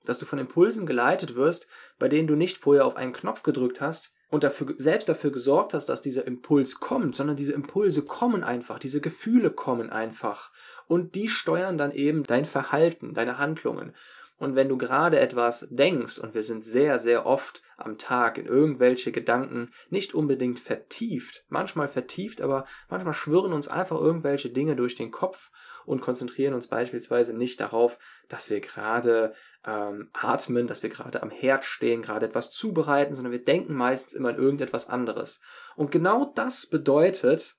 dass 0.05 0.19
du 0.19 0.27
von 0.27 0.37
Impulsen 0.37 0.85
geleitet 0.85 1.33
wirst, 1.33 1.67
bei 1.97 2.07
denen 2.07 2.27
du 2.27 2.35
nicht 2.35 2.59
vorher 2.59 2.85
auf 2.85 2.97
einen 2.97 3.13
Knopf 3.13 3.41
gedrückt 3.41 3.81
hast, 3.81 4.13
und 4.33 4.43
dafür, 4.43 4.73
selbst 4.79 5.07
dafür 5.07 5.31
gesorgt 5.31 5.75
hast, 5.75 5.89
dass 5.89 6.01
dieser 6.01 6.25
Impuls 6.25 6.79
kommt, 6.79 7.15
sondern 7.15 7.35
diese 7.35 7.53
Impulse 7.53 8.01
kommen 8.01 8.43
einfach, 8.43 8.79
diese 8.79 8.99
Gefühle 8.99 9.51
kommen 9.51 9.91
einfach 9.91 10.51
und 10.87 11.13
die 11.13 11.29
steuern 11.29 11.77
dann 11.77 11.91
eben 11.91 12.23
dein 12.23 12.45
Verhalten, 12.45 13.13
deine 13.13 13.37
Handlungen. 13.37 13.93
Und 14.39 14.55
wenn 14.55 14.69
du 14.69 14.77
gerade 14.79 15.19
etwas 15.19 15.67
denkst, 15.69 16.17
und 16.17 16.33
wir 16.33 16.41
sind 16.41 16.65
sehr, 16.65 16.97
sehr 16.97 17.27
oft 17.27 17.61
am 17.77 17.99
Tag 17.99 18.39
in 18.39 18.47
irgendwelche 18.47 19.11
Gedanken 19.11 19.69
nicht 19.91 20.15
unbedingt 20.15 20.59
vertieft, 20.59 21.45
manchmal 21.49 21.87
vertieft, 21.87 22.41
aber 22.41 22.65
manchmal 22.89 23.13
schwirren 23.13 23.53
uns 23.53 23.67
einfach 23.67 24.01
irgendwelche 24.01 24.49
Dinge 24.49 24.75
durch 24.75 24.95
den 24.95 25.11
Kopf 25.11 25.51
und 25.85 26.01
konzentrieren 26.01 26.53
uns 26.53 26.67
beispielsweise 26.67 27.33
nicht 27.35 27.59
darauf, 27.59 27.97
dass 28.29 28.49
wir 28.49 28.59
gerade 28.59 29.33
ähm, 29.65 30.09
atmen, 30.13 30.67
dass 30.67 30.83
wir 30.83 30.89
gerade 30.89 31.21
am 31.21 31.29
Herd 31.29 31.65
stehen, 31.65 32.01
gerade 32.01 32.25
etwas 32.25 32.51
zubereiten, 32.51 33.15
sondern 33.15 33.31
wir 33.31 33.43
denken 33.43 33.73
meistens 33.73 34.13
immer 34.13 34.29
an 34.29 34.37
irgendetwas 34.37 34.87
anderes. 34.89 35.41
Und 35.75 35.91
genau 35.91 36.31
das 36.35 36.67
bedeutet, 36.67 37.55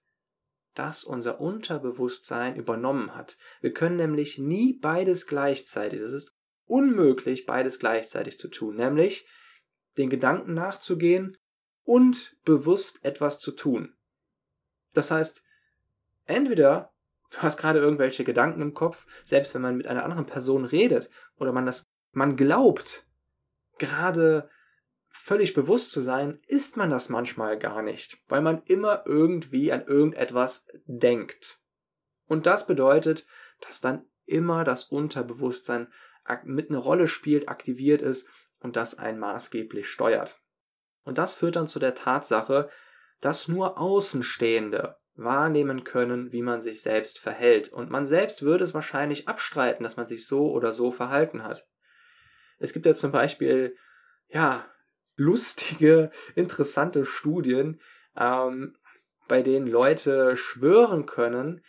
dass 0.75 1.05
unser 1.05 1.41
Unterbewusstsein 1.41 2.57
übernommen 2.57 3.15
hat. 3.15 3.37
Wir 3.61 3.73
können 3.73 3.97
nämlich 3.97 4.39
nie 4.39 4.73
beides 4.75 5.27
gleichzeitig. 5.27 6.01
Es 6.01 6.13
ist 6.13 6.33
unmöglich, 6.67 7.47
beides 7.47 7.79
gleichzeitig 7.79 8.39
zu 8.39 8.49
tun, 8.49 8.77
nämlich 8.77 9.27
den 9.97 10.11
Gedanken 10.11 10.55
nachzugehen 10.55 11.37
und 11.85 12.37
bewusst 12.45 13.05
etwas 13.05 13.39
zu 13.39 13.53
tun. 13.53 13.95
Das 14.95 15.11
heißt, 15.11 15.45
entweder 16.25 16.94
du 17.35 17.43
hast 17.43 17.57
gerade 17.57 17.79
irgendwelche 17.79 18.25
Gedanken 18.25 18.61
im 18.61 18.75
Kopf, 18.75 19.07
selbst 19.25 19.55
wenn 19.55 19.63
man 19.63 19.77
mit 19.77 19.87
einer 19.87 20.05
anderen 20.05 20.27
Person 20.27 20.65
redet 20.65 21.11
oder 21.37 21.53
man 21.53 21.67
das, 21.67 21.85
man 22.13 22.37
glaubt, 22.37 23.07
gerade 23.79 24.49
völlig 25.09 25.55
bewusst 25.55 25.93
zu 25.93 26.01
sein, 26.01 26.41
ist 26.47 26.77
man 26.77 26.91
das 26.91 27.09
manchmal 27.09 27.59
gar 27.59 27.83
nicht, 27.83 28.19
weil 28.29 28.43
man 28.43 28.63
immer 28.65 29.05
irgendwie 29.07 29.73
an 29.73 29.87
irgendetwas 29.87 30.67
denkt. 30.87 31.61
Und 32.27 32.47
das 32.47 32.67
bedeutet, 32.67 33.27
dass 33.61 33.81
dann 33.81 34.07
immer 34.27 34.65
das 34.65 34.85
Unterbewusstsein 34.85 35.93
mit 36.45 36.71
einer 36.71 36.79
Rolle 36.79 37.09
spielt, 37.09 37.49
aktiviert 37.49 38.03
ist 38.03 38.29
und 38.61 38.77
das 38.77 38.99
einen 38.99 39.19
maßgeblich 39.19 39.89
steuert. 39.89 40.41
Und 41.05 41.19
das 41.19 41.35
führt 41.35 41.57
dann 41.57 41.69
zu 41.69 41.79
der 41.79 41.95
Tatsache, 41.95 42.71
dass 43.21 43.49
nur 43.49 43.79
Außenstehende 43.79 44.97
wahrnehmen 45.17 45.85
können, 45.85 46.33
wie 46.33 46.43
man 46.43 46.61
sich 46.61 46.83
selbst 46.83 47.19
verhält. 47.19 47.73
Und 47.73 47.91
man 47.91 48.07
selbst 48.07 48.43
würde 48.43 48.65
es 48.65 48.75
wahrscheinlich 48.75 49.29
abstreiten, 49.29 49.85
dass 49.85 49.97
man 49.97 50.07
sich 50.07 50.27
so 50.27 50.51
oder 50.51 50.73
so 50.73 50.91
verhalten 50.91 51.45
hat. 51.45 51.67
Es 52.59 52.73
gibt 52.73 52.87
ja 52.87 52.95
zum 52.95 53.13
Beispiel, 53.13 53.77
ja, 54.29 54.67
lustige, 55.17 56.11
interessante 56.35 57.05
Studien, 57.05 57.81
ähm, 58.17 58.77
bei 59.29 59.43
denen 59.43 59.67
Leute 59.67 60.37
schwören 60.37 61.07
können, 61.07 61.63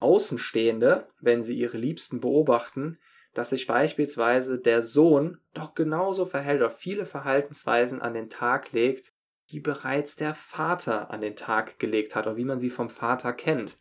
Außenstehende, 0.00 1.08
wenn 1.20 1.42
sie 1.42 1.54
ihre 1.54 1.78
Liebsten 1.78 2.20
beobachten, 2.20 2.98
dass 3.32 3.50
sich 3.50 3.66
beispielsweise 3.66 4.58
der 4.58 4.82
Sohn 4.82 5.38
doch 5.54 5.74
genauso 5.74 6.26
verhält 6.26 6.60
oder 6.60 6.70
viele 6.70 7.06
Verhaltensweisen 7.06 8.02
an 8.02 8.12
den 8.12 8.28
Tag 8.28 8.72
legt, 8.72 9.13
die 9.50 9.60
bereits 9.60 10.16
der 10.16 10.34
Vater 10.34 11.10
an 11.10 11.20
den 11.20 11.36
Tag 11.36 11.78
gelegt 11.78 12.14
hat 12.14 12.26
oder 12.26 12.36
wie 12.36 12.44
man 12.44 12.60
sie 12.60 12.70
vom 12.70 12.90
Vater 12.90 13.32
kennt. 13.32 13.78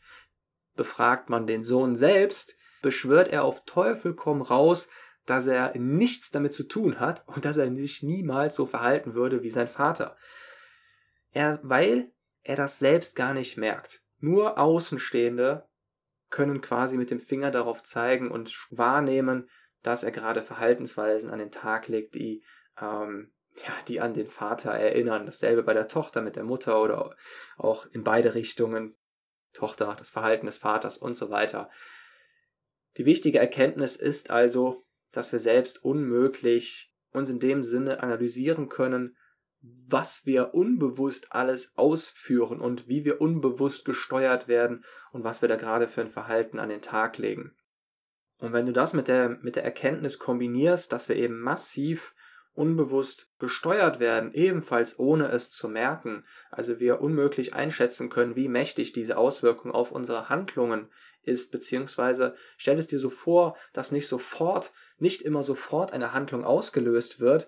Befragt 0.76 1.30
man 1.30 1.48
den 1.48 1.64
Sohn 1.64 1.96
selbst, 1.96 2.58
beschwört 2.82 3.30
er 3.30 3.44
auf 3.44 3.64
Teufel 3.66 4.14
komm 4.14 4.42
raus, 4.42 4.90
dass 5.26 5.48
er 5.48 5.78
nichts 5.78 6.32
damit 6.32 6.54
zu 6.54 6.64
tun 6.64 7.00
hat 7.00 7.24
und 7.28 7.46
dass 7.46 7.58
er 7.58 7.74
sich 7.76 8.04
niemals 8.04 8.56
so 8.56 8.66
verhalten 8.66 9.14
würde 9.14 9.42
wie 9.42 9.50
sein 9.50 9.68
Vater. 9.68 10.18
Er, 11.32 11.60
weil 11.64 12.12
er 12.44 12.56
das 12.56 12.80
selbst 12.80 13.16
gar 13.16 13.34
nicht 13.34 13.58
merkt. 13.58 14.02
Nur 14.20 14.58
Außenstehende 14.58 15.68
können 16.30 16.62
quasi 16.62 16.98
mit 16.98 17.12
dem 17.12 17.20
Finger 17.20 17.52
darauf 17.52 17.84
zeigen 17.84 18.32
und 18.32 18.68
wahrnehmen, 18.72 19.50
dass 19.82 20.04
er 20.04 20.12
gerade 20.12 20.42
Verhaltensweisen 20.42 21.30
an 21.30 21.40
den 21.40 21.52
Tag 21.52 21.88
legt, 21.88 22.16
die, 22.16 22.44
ähm, 22.82 23.32
ja, 23.56 23.74
die 23.88 24.02
an 24.02 24.14
den 24.14 24.28
Vater 24.28 24.72
erinnern. 24.72 25.26
Dasselbe 25.26 25.64
bei 25.64 25.74
der 25.74 25.88
Tochter 25.88 26.22
mit 26.22 26.36
der 26.36 26.44
Mutter 26.44 26.82
oder 26.82 27.16
auch 27.58 27.86
in 27.88 28.04
beide 28.04 28.34
Richtungen. 28.34 28.96
Tochter, 29.54 29.96
das 29.98 30.10
Verhalten 30.10 30.48
des 30.48 30.58
Vaters 30.58 30.98
und 30.98 31.14
so 31.14 31.30
weiter. 31.30 31.70
Die 32.98 33.06
wichtige 33.06 33.40
Erkenntnis 33.40 33.96
ist 33.96 34.32
also, 34.32 34.84
dass 35.12 35.32
wir 35.32 35.40
selbst 35.40 35.84
unmöglich 35.84 36.92
uns 37.12 37.30
in 37.30 37.40
dem 37.40 37.64
Sinne 37.64 38.02
analysieren 38.02 38.68
können, 38.68 39.16
was 39.62 40.26
wir 40.26 40.54
unbewusst 40.54 41.32
alles 41.32 41.78
ausführen 41.78 42.60
und 42.60 42.88
wie 42.88 43.06
wir 43.06 43.22
unbewusst 43.22 43.86
gesteuert 43.86 44.48
werden 44.48 44.84
und 45.12 45.24
was 45.24 45.42
wir 45.42 45.50
da 45.50 45.56
gerade 45.56 45.88
für 45.88 46.02
ein 46.02 46.10
Verhalten 46.10 46.60
an 46.60 46.70
den 46.70 46.82
Tag 46.82 47.18
legen. 47.18 47.56
Und 48.40 48.52
wenn 48.52 48.66
du 48.66 48.74
das 48.74 48.94
mit 48.94 49.08
der, 49.08 49.30
mit 49.30 49.56
der 49.56 49.64
Erkenntnis 49.64 50.20
kombinierst, 50.20 50.92
dass 50.92 51.08
wir 51.08 51.16
eben 51.16 51.40
massiv 51.40 52.14
unbewusst 52.54 53.32
gesteuert 53.40 54.00
werden, 54.00 54.34
ebenfalls 54.34 55.00
ohne 55.00 55.30
es 55.30 55.50
zu 55.50 55.68
merken, 55.68 56.24
also 56.52 56.80
wir 56.80 57.02
unmöglich 57.02 57.54
einschätzen 57.54 58.10
können, 58.10 58.36
wie 58.36 58.48
mächtig 58.48 58.94
diese 58.94 59.18
Auswirkung 59.18 59.72
auf 59.72 59.92
unsere 59.92 60.30
Handlungen 60.30 60.90
ist, 61.24 61.52
beziehungsweise 61.52 62.36
stell 62.58 62.78
es 62.78 62.88
dir 62.88 63.00
so 63.00 63.10
vor, 63.10 63.58
dass 63.74 63.92
nicht 63.92 64.08
sofort, 64.08 64.72
nicht 64.98 65.22
immer 65.22 65.44
sofort 65.44 65.94
eine 65.94 66.14
Handlung 66.14 66.44
ausgelöst 66.44 67.20
wird, 67.20 67.48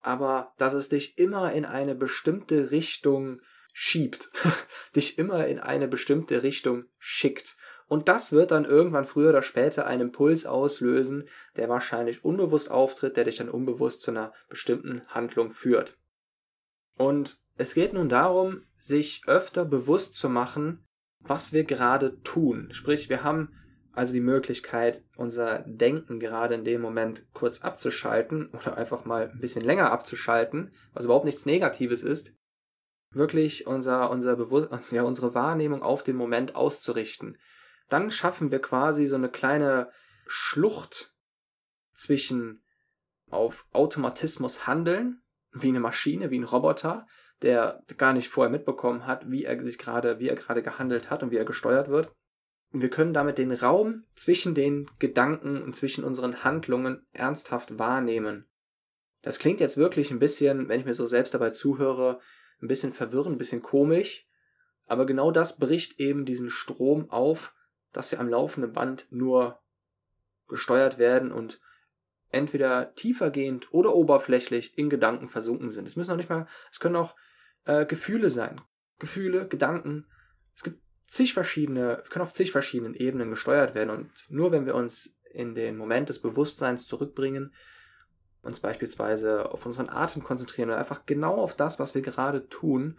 aber 0.00 0.52
dass 0.58 0.74
es 0.74 0.88
dich 0.88 1.18
immer 1.18 1.52
in 1.52 1.64
eine 1.64 1.94
bestimmte 1.94 2.70
Richtung 2.70 3.40
schiebt, 3.72 4.30
dich 4.96 5.18
immer 5.18 5.46
in 5.46 5.58
eine 5.58 5.88
bestimmte 5.88 6.42
Richtung 6.42 6.84
schickt. 6.98 7.56
Und 7.94 8.08
das 8.08 8.32
wird 8.32 8.50
dann 8.50 8.64
irgendwann 8.64 9.04
früher 9.04 9.28
oder 9.28 9.42
später 9.42 9.86
einen 9.86 10.08
Impuls 10.08 10.46
auslösen, 10.46 11.28
der 11.54 11.68
wahrscheinlich 11.68 12.24
unbewusst 12.24 12.68
auftritt, 12.68 13.16
der 13.16 13.22
dich 13.22 13.36
dann 13.36 13.48
unbewusst 13.48 14.00
zu 14.00 14.10
einer 14.10 14.32
bestimmten 14.48 15.02
Handlung 15.06 15.52
führt. 15.52 15.96
Und 16.96 17.38
es 17.56 17.72
geht 17.72 17.92
nun 17.92 18.08
darum, 18.08 18.62
sich 18.78 19.22
öfter 19.28 19.64
bewusst 19.64 20.16
zu 20.16 20.28
machen, 20.28 20.84
was 21.20 21.52
wir 21.52 21.62
gerade 21.62 22.20
tun. 22.22 22.66
Sprich, 22.72 23.08
wir 23.10 23.22
haben 23.22 23.54
also 23.92 24.12
die 24.12 24.18
Möglichkeit, 24.18 25.04
unser 25.16 25.60
Denken 25.60 26.18
gerade 26.18 26.56
in 26.56 26.64
dem 26.64 26.80
Moment 26.80 27.28
kurz 27.32 27.62
abzuschalten 27.62 28.48
oder 28.48 28.76
einfach 28.76 29.04
mal 29.04 29.30
ein 29.30 29.38
bisschen 29.38 29.64
länger 29.64 29.92
abzuschalten, 29.92 30.72
was 30.94 31.04
überhaupt 31.04 31.26
nichts 31.26 31.46
Negatives 31.46 32.02
ist, 32.02 32.34
wirklich 33.12 33.68
unser, 33.68 34.10
unser 34.10 34.34
Bewusst 34.34 34.68
ja, 34.90 35.04
unsere 35.04 35.32
Wahrnehmung 35.36 35.84
auf 35.84 36.02
den 36.02 36.16
Moment 36.16 36.56
auszurichten. 36.56 37.38
Dann 37.88 38.10
schaffen 38.10 38.50
wir 38.50 38.60
quasi 38.60 39.06
so 39.06 39.16
eine 39.16 39.28
kleine 39.28 39.90
Schlucht 40.26 41.14
zwischen 41.92 42.62
auf 43.30 43.66
Automatismus 43.72 44.66
handeln, 44.66 45.22
wie 45.52 45.68
eine 45.68 45.80
Maschine, 45.80 46.30
wie 46.30 46.38
ein 46.38 46.44
Roboter, 46.44 47.06
der 47.42 47.82
gar 47.96 48.12
nicht 48.12 48.28
vorher 48.28 48.50
mitbekommen 48.50 49.06
hat, 49.06 49.30
wie 49.30 49.44
er 49.44 49.62
sich 49.62 49.78
gerade, 49.78 50.18
wie 50.18 50.28
er 50.28 50.36
gerade 50.36 50.62
gehandelt 50.62 51.10
hat 51.10 51.22
und 51.22 51.30
wie 51.30 51.36
er 51.36 51.44
gesteuert 51.44 51.88
wird. 51.88 52.12
Und 52.72 52.82
wir 52.82 52.90
können 52.90 53.14
damit 53.14 53.38
den 53.38 53.52
Raum 53.52 54.04
zwischen 54.16 54.54
den 54.54 54.90
Gedanken 54.98 55.62
und 55.62 55.76
zwischen 55.76 56.04
unseren 56.04 56.42
Handlungen 56.42 57.06
ernsthaft 57.12 57.78
wahrnehmen. 57.78 58.48
Das 59.22 59.38
klingt 59.38 59.60
jetzt 59.60 59.76
wirklich 59.76 60.10
ein 60.10 60.18
bisschen, 60.18 60.68
wenn 60.68 60.80
ich 60.80 60.86
mir 60.86 60.94
so 60.94 61.06
selbst 61.06 61.34
dabei 61.34 61.50
zuhöre, 61.50 62.20
ein 62.60 62.68
bisschen 62.68 62.92
verwirrend, 62.92 63.36
ein 63.36 63.38
bisschen 63.38 63.62
komisch, 63.62 64.26
aber 64.86 65.06
genau 65.06 65.30
das 65.30 65.58
bricht 65.58 65.98
eben 66.00 66.24
diesen 66.24 66.50
Strom 66.50 67.10
auf, 67.10 67.54
dass 67.94 68.10
wir 68.12 68.20
am 68.20 68.28
laufenden 68.28 68.72
Band 68.72 69.06
nur 69.10 69.60
gesteuert 70.48 70.98
werden 70.98 71.32
und 71.32 71.60
entweder 72.28 72.94
tiefergehend 72.94 73.72
oder 73.72 73.94
oberflächlich 73.94 74.76
in 74.76 74.90
Gedanken 74.90 75.28
versunken 75.28 75.70
sind. 75.70 75.86
Es 75.86 75.96
müssen 75.96 76.10
auch 76.10 76.16
nicht 76.16 76.28
mal, 76.28 76.46
es 76.70 76.80
können 76.80 76.96
auch 76.96 77.16
äh, 77.64 77.86
Gefühle 77.86 78.28
sein. 78.28 78.60
Gefühle, 78.98 79.48
Gedanken. 79.48 80.06
Es 80.54 80.62
gibt 80.62 80.82
zig 81.06 81.32
verschiedene, 81.32 82.02
können 82.10 82.24
auf 82.24 82.32
zig 82.32 82.52
verschiedenen 82.52 82.94
Ebenen 82.94 83.30
gesteuert 83.30 83.74
werden 83.74 83.90
und 83.90 84.10
nur 84.28 84.52
wenn 84.52 84.66
wir 84.66 84.74
uns 84.74 85.16
in 85.32 85.54
den 85.54 85.76
Moment 85.76 86.08
des 86.08 86.20
Bewusstseins 86.20 86.86
zurückbringen, 86.86 87.54
uns 88.42 88.60
beispielsweise 88.60 89.50
auf 89.50 89.64
unseren 89.64 89.88
Atem 89.88 90.22
konzentrieren 90.22 90.68
oder 90.68 90.78
einfach 90.78 91.06
genau 91.06 91.36
auf 91.36 91.56
das, 91.56 91.78
was 91.78 91.94
wir 91.94 92.02
gerade 92.02 92.48
tun, 92.48 92.98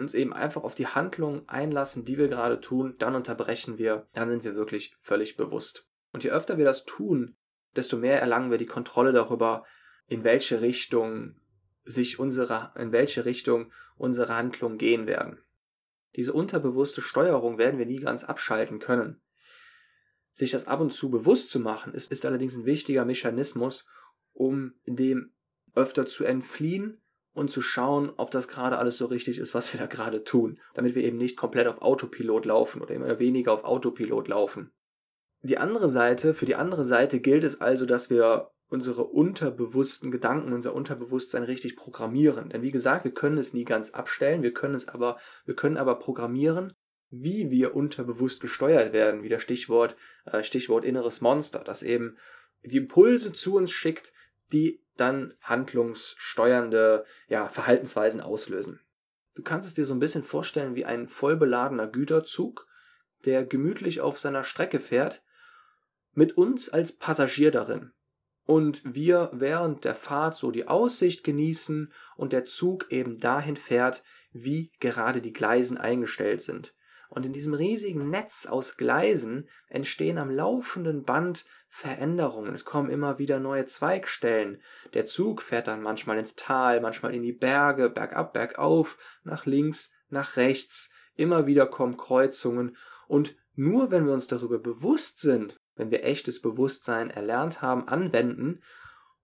uns 0.00 0.14
eben 0.14 0.32
einfach 0.32 0.64
auf 0.64 0.74
die 0.74 0.86
Handlung 0.86 1.48
einlassen, 1.48 2.04
die 2.04 2.18
wir 2.18 2.28
gerade 2.28 2.60
tun, 2.60 2.96
dann 2.98 3.14
unterbrechen 3.14 3.78
wir, 3.78 4.08
dann 4.14 4.28
sind 4.28 4.44
wir 4.44 4.54
wirklich 4.54 4.96
völlig 5.00 5.36
bewusst. 5.36 5.86
Und 6.12 6.24
je 6.24 6.30
öfter 6.30 6.58
wir 6.58 6.64
das 6.64 6.84
tun, 6.84 7.36
desto 7.76 7.96
mehr 7.96 8.20
erlangen 8.20 8.50
wir 8.50 8.58
die 8.58 8.66
Kontrolle 8.66 9.12
darüber, 9.12 9.64
in 10.06 10.24
welche 10.24 10.60
Richtung 10.60 11.36
sich 11.84 12.18
unsere, 12.18 12.72
in 12.76 12.92
welche 12.92 13.24
Richtung 13.24 13.72
unsere 13.96 14.34
Handlungen 14.34 14.78
gehen 14.78 15.06
werden. 15.06 15.38
Diese 16.16 16.32
unterbewusste 16.32 17.02
Steuerung 17.02 17.58
werden 17.58 17.78
wir 17.78 17.86
nie 17.86 18.00
ganz 18.00 18.24
abschalten 18.24 18.80
können. 18.80 19.20
Sich 20.34 20.50
das 20.50 20.66
ab 20.66 20.80
und 20.80 20.92
zu 20.92 21.10
bewusst 21.10 21.50
zu 21.50 21.60
machen, 21.60 21.94
ist, 21.94 22.10
ist 22.10 22.24
allerdings 22.26 22.56
ein 22.56 22.64
wichtiger 22.64 23.04
Mechanismus, 23.04 23.86
um 24.32 24.74
dem 24.86 25.32
öfter 25.74 26.06
zu 26.06 26.24
entfliehen 26.24 27.00
und 27.40 27.50
zu 27.50 27.62
schauen, 27.62 28.12
ob 28.16 28.30
das 28.30 28.48
gerade 28.48 28.78
alles 28.78 28.98
so 28.98 29.06
richtig 29.06 29.38
ist, 29.38 29.54
was 29.54 29.72
wir 29.72 29.80
da 29.80 29.86
gerade 29.86 30.22
tun, 30.22 30.60
damit 30.74 30.94
wir 30.94 31.02
eben 31.02 31.16
nicht 31.16 31.36
komplett 31.36 31.66
auf 31.66 31.80
Autopilot 31.80 32.44
laufen 32.44 32.82
oder 32.82 32.94
immer 32.94 33.18
weniger 33.18 33.52
auf 33.52 33.64
Autopilot 33.64 34.28
laufen. 34.28 34.70
Die 35.42 35.56
andere 35.58 35.88
Seite, 35.88 36.34
für 36.34 36.44
die 36.44 36.54
andere 36.54 36.84
Seite 36.84 37.18
gilt 37.18 37.42
es 37.44 37.60
also, 37.60 37.86
dass 37.86 38.10
wir 38.10 38.50
unsere 38.68 39.04
unterbewussten 39.04 40.10
Gedanken, 40.10 40.52
unser 40.52 40.74
Unterbewusstsein 40.74 41.42
richtig 41.42 41.76
programmieren. 41.76 42.50
Denn 42.50 42.62
wie 42.62 42.70
gesagt, 42.70 43.04
wir 43.04 43.14
können 43.14 43.38
es 43.38 43.54
nie 43.54 43.64
ganz 43.64 43.90
abstellen, 43.90 44.42
wir 44.42 44.52
können 44.52 44.74
es 44.74 44.86
aber, 44.86 45.18
wir 45.46 45.56
können 45.56 45.78
aber 45.78 45.98
programmieren, 45.98 46.74
wie 47.08 47.50
wir 47.50 47.74
unterbewusst 47.74 48.40
gesteuert 48.40 48.92
werden, 48.92 49.22
wie 49.22 49.30
das 49.30 49.42
Stichwort, 49.42 49.96
äh, 50.26 50.44
Stichwort 50.44 50.84
inneres 50.84 51.22
Monster, 51.22 51.64
das 51.64 51.82
eben 51.82 52.16
die 52.62 52.76
Impulse 52.76 53.32
zu 53.32 53.56
uns 53.56 53.72
schickt, 53.72 54.12
die 54.52 54.84
dann 55.00 55.34
handlungssteuernde 55.40 57.04
ja, 57.28 57.48
Verhaltensweisen 57.48 58.20
auslösen. 58.20 58.80
Du 59.34 59.42
kannst 59.42 59.66
es 59.66 59.74
dir 59.74 59.86
so 59.86 59.94
ein 59.94 60.00
bisschen 60.00 60.22
vorstellen 60.22 60.74
wie 60.74 60.84
ein 60.84 61.08
vollbeladener 61.08 61.86
Güterzug, 61.86 62.66
der 63.24 63.44
gemütlich 63.44 64.00
auf 64.00 64.18
seiner 64.18 64.44
Strecke 64.44 64.80
fährt, 64.80 65.22
mit 66.12 66.36
uns 66.36 66.68
als 66.68 66.96
Passagier 66.96 67.50
darin 67.50 67.92
und 68.50 68.82
wir 68.84 69.30
während 69.32 69.84
der 69.84 69.94
Fahrt 69.94 70.34
so 70.34 70.50
die 70.50 70.66
Aussicht 70.66 71.22
genießen 71.22 71.92
und 72.16 72.32
der 72.32 72.44
Zug 72.44 72.90
eben 72.90 73.20
dahin 73.20 73.56
fährt, 73.56 74.02
wie 74.32 74.72
gerade 74.80 75.20
die 75.20 75.32
Gleisen 75.32 75.78
eingestellt 75.78 76.42
sind. 76.42 76.74
Und 77.10 77.26
in 77.26 77.32
diesem 77.32 77.54
riesigen 77.54 78.08
Netz 78.08 78.46
aus 78.46 78.76
Gleisen 78.76 79.48
entstehen 79.68 80.16
am 80.16 80.30
laufenden 80.30 81.02
Band 81.02 81.44
Veränderungen. 81.68 82.54
Es 82.54 82.64
kommen 82.64 82.88
immer 82.88 83.18
wieder 83.18 83.40
neue 83.40 83.64
Zweigstellen. 83.64 84.62
Der 84.94 85.06
Zug 85.06 85.42
fährt 85.42 85.66
dann 85.66 85.82
manchmal 85.82 86.18
ins 86.18 86.36
Tal, 86.36 86.80
manchmal 86.80 87.12
in 87.14 87.22
die 87.22 87.32
Berge, 87.32 87.90
bergab, 87.90 88.32
bergauf, 88.32 88.96
nach 89.24 89.44
links, 89.44 89.92
nach 90.08 90.36
rechts. 90.36 90.92
Immer 91.16 91.46
wieder 91.46 91.66
kommen 91.66 91.96
Kreuzungen. 91.96 92.76
Und 93.08 93.36
nur 93.56 93.90
wenn 93.90 94.06
wir 94.06 94.14
uns 94.14 94.28
darüber 94.28 94.58
bewusst 94.58 95.18
sind, 95.18 95.60
wenn 95.74 95.90
wir 95.90 96.04
echtes 96.04 96.40
Bewusstsein 96.40 97.10
erlernt 97.10 97.60
haben, 97.60 97.88
anwenden 97.88 98.62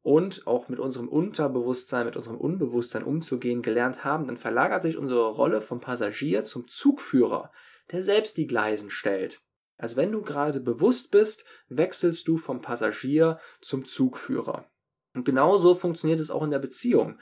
und 0.02 0.46
auch 0.46 0.68
mit 0.68 0.78
unserem 0.78 1.08
Unterbewusstsein, 1.08 2.06
mit 2.06 2.16
unserem 2.16 2.36
Unbewusstsein 2.36 3.02
umzugehen 3.02 3.62
gelernt 3.62 4.04
haben, 4.04 4.26
dann 4.26 4.36
verlagert 4.36 4.82
sich 4.82 4.96
unsere 4.96 5.28
Rolle 5.28 5.60
vom 5.60 5.80
Passagier 5.80 6.44
zum 6.44 6.68
Zugführer, 6.68 7.50
der 7.92 8.02
selbst 8.02 8.36
die 8.36 8.46
Gleisen 8.46 8.90
stellt. 8.90 9.40
Also 9.78 9.96
wenn 9.96 10.12
du 10.12 10.22
gerade 10.22 10.60
bewusst 10.60 11.10
bist, 11.10 11.44
wechselst 11.68 12.26
du 12.28 12.38
vom 12.38 12.60
Passagier 12.62 13.38
zum 13.60 13.84
Zugführer. 13.84 14.66
Und 15.14 15.24
genauso 15.24 15.74
funktioniert 15.74 16.20
es 16.20 16.30
auch 16.30 16.42
in 16.42 16.50
der 16.50 16.58
Beziehung. 16.58 17.18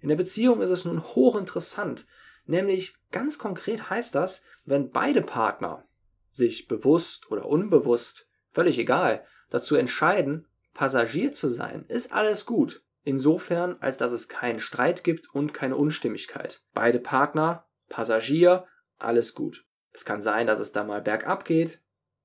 In 0.00 0.08
der 0.08 0.16
Beziehung 0.16 0.60
ist 0.62 0.70
es 0.70 0.84
nun 0.84 1.02
hochinteressant. 1.02 2.06
Nämlich 2.46 2.94
ganz 3.10 3.38
konkret 3.38 3.90
heißt 3.90 4.14
das, 4.14 4.42
wenn 4.64 4.90
beide 4.90 5.22
Partner 5.22 5.84
sich 6.32 6.68
bewusst 6.68 7.30
oder 7.30 7.46
unbewusst 7.46 8.28
völlig 8.50 8.78
egal, 8.78 9.24
dazu 9.50 9.76
entscheiden, 9.76 10.46
Passagier 10.74 11.32
zu 11.32 11.48
sein, 11.48 11.84
ist 11.88 12.12
alles 12.12 12.46
gut. 12.46 12.82
Insofern, 13.02 13.76
als 13.80 13.96
dass 13.96 14.12
es 14.12 14.28
keinen 14.28 14.60
Streit 14.60 15.04
gibt 15.04 15.34
und 15.34 15.54
keine 15.54 15.76
Unstimmigkeit. 15.76 16.62
Beide 16.74 17.00
Partner, 17.00 17.66
Passagier, 17.88 18.66
alles 18.98 19.34
gut. 19.34 19.64
Es 19.92 20.04
kann 20.04 20.20
sein, 20.20 20.46
dass 20.46 20.58
es 20.58 20.72
da 20.72 20.84
mal 20.84 21.02
bergab 21.02 21.44
geht. 21.44 21.80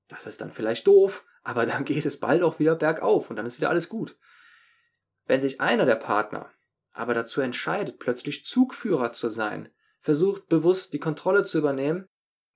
Das 0.08 0.26
ist 0.26 0.40
dann 0.40 0.52
vielleicht 0.52 0.86
doof, 0.86 1.24
aber 1.42 1.66
dann 1.66 1.84
geht 1.84 2.06
es 2.06 2.20
bald 2.20 2.42
auch 2.42 2.58
wieder 2.58 2.76
bergauf 2.76 3.30
und 3.30 3.36
dann 3.36 3.46
ist 3.46 3.58
wieder 3.58 3.70
alles 3.70 3.88
gut. 3.88 4.16
Wenn 5.26 5.40
sich 5.40 5.60
einer 5.60 5.86
der 5.86 5.96
Partner 5.96 6.50
aber 6.92 7.12
dazu 7.12 7.40
entscheidet, 7.40 7.98
plötzlich 7.98 8.44
Zugführer 8.44 9.12
zu 9.12 9.28
sein, 9.28 9.68
versucht 10.00 10.48
bewusst 10.48 10.92
die 10.92 10.98
Kontrolle 10.98 11.44
zu 11.44 11.58
übernehmen, 11.58 12.08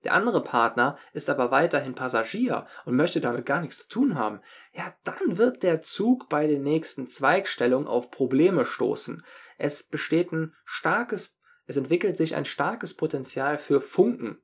der 0.04 0.14
andere 0.14 0.42
Partner 0.42 0.96
ist 1.12 1.28
aber 1.28 1.50
weiterhin 1.50 1.94
Passagier 1.94 2.66
und 2.86 2.96
möchte 2.96 3.20
damit 3.20 3.44
gar 3.44 3.60
nichts 3.60 3.78
zu 3.78 3.88
tun 3.88 4.14
haben, 4.14 4.40
ja, 4.72 4.94
dann 5.04 5.36
wird 5.36 5.62
der 5.62 5.82
Zug 5.82 6.28
bei 6.30 6.46
den 6.46 6.62
nächsten 6.62 7.06
Zweigstellungen 7.06 7.86
auf 7.86 8.10
Probleme 8.10 8.64
stoßen. 8.64 9.22
Es 9.58 9.86
besteht 9.86 10.32
ein 10.32 10.54
starkes, 10.64 11.38
es 11.66 11.76
entwickelt 11.76 12.16
sich 12.16 12.34
ein 12.34 12.46
starkes 12.46 12.96
Potenzial 12.96 13.58
für 13.58 13.82
Funken. 13.82 14.42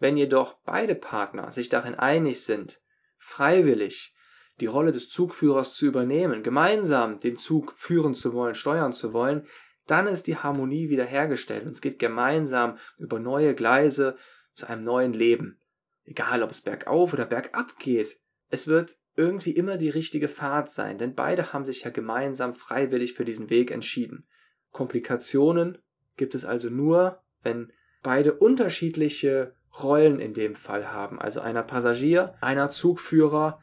Wenn 0.00 0.16
jedoch 0.16 0.54
beide 0.64 0.96
Partner 0.96 1.52
sich 1.52 1.68
darin 1.68 1.94
einig 1.94 2.42
sind, 2.42 2.82
freiwillig 3.18 4.14
die 4.58 4.66
Rolle 4.66 4.92
des 4.92 5.08
Zugführers 5.08 5.74
zu 5.74 5.86
übernehmen, 5.86 6.42
gemeinsam 6.42 7.20
den 7.20 7.36
Zug 7.36 7.72
führen 7.76 8.14
zu 8.14 8.32
wollen, 8.32 8.54
steuern 8.54 8.92
zu 8.92 9.12
wollen, 9.12 9.46
dann 9.86 10.06
ist 10.06 10.26
die 10.26 10.36
Harmonie 10.36 10.88
wiederhergestellt 10.88 11.64
und 11.64 11.72
es 11.72 11.80
geht 11.80 11.98
gemeinsam 11.98 12.76
über 12.98 13.20
neue 13.20 13.54
Gleise, 13.54 14.16
zu 14.54 14.68
einem 14.68 14.84
neuen 14.84 15.12
Leben. 15.12 15.58
Egal, 16.04 16.42
ob 16.42 16.50
es 16.50 16.60
bergauf 16.60 17.12
oder 17.12 17.24
bergab 17.24 17.78
geht. 17.78 18.20
Es 18.48 18.68
wird 18.68 18.98
irgendwie 19.16 19.52
immer 19.52 19.76
die 19.76 19.90
richtige 19.90 20.28
Fahrt 20.28 20.70
sein, 20.70 20.98
denn 20.98 21.14
beide 21.14 21.52
haben 21.52 21.64
sich 21.64 21.82
ja 21.84 21.90
gemeinsam 21.90 22.54
freiwillig 22.54 23.14
für 23.14 23.24
diesen 23.24 23.50
Weg 23.50 23.70
entschieden. 23.70 24.26
Komplikationen 24.70 25.78
gibt 26.16 26.34
es 26.34 26.44
also 26.44 26.68
nur, 26.68 27.22
wenn 27.42 27.72
beide 28.02 28.34
unterschiedliche 28.34 29.54
Rollen 29.78 30.20
in 30.20 30.34
dem 30.34 30.54
Fall 30.54 30.92
haben, 30.92 31.20
also 31.20 31.40
einer 31.40 31.62
Passagier, 31.62 32.34
einer 32.40 32.70
Zugführer, 32.70 33.60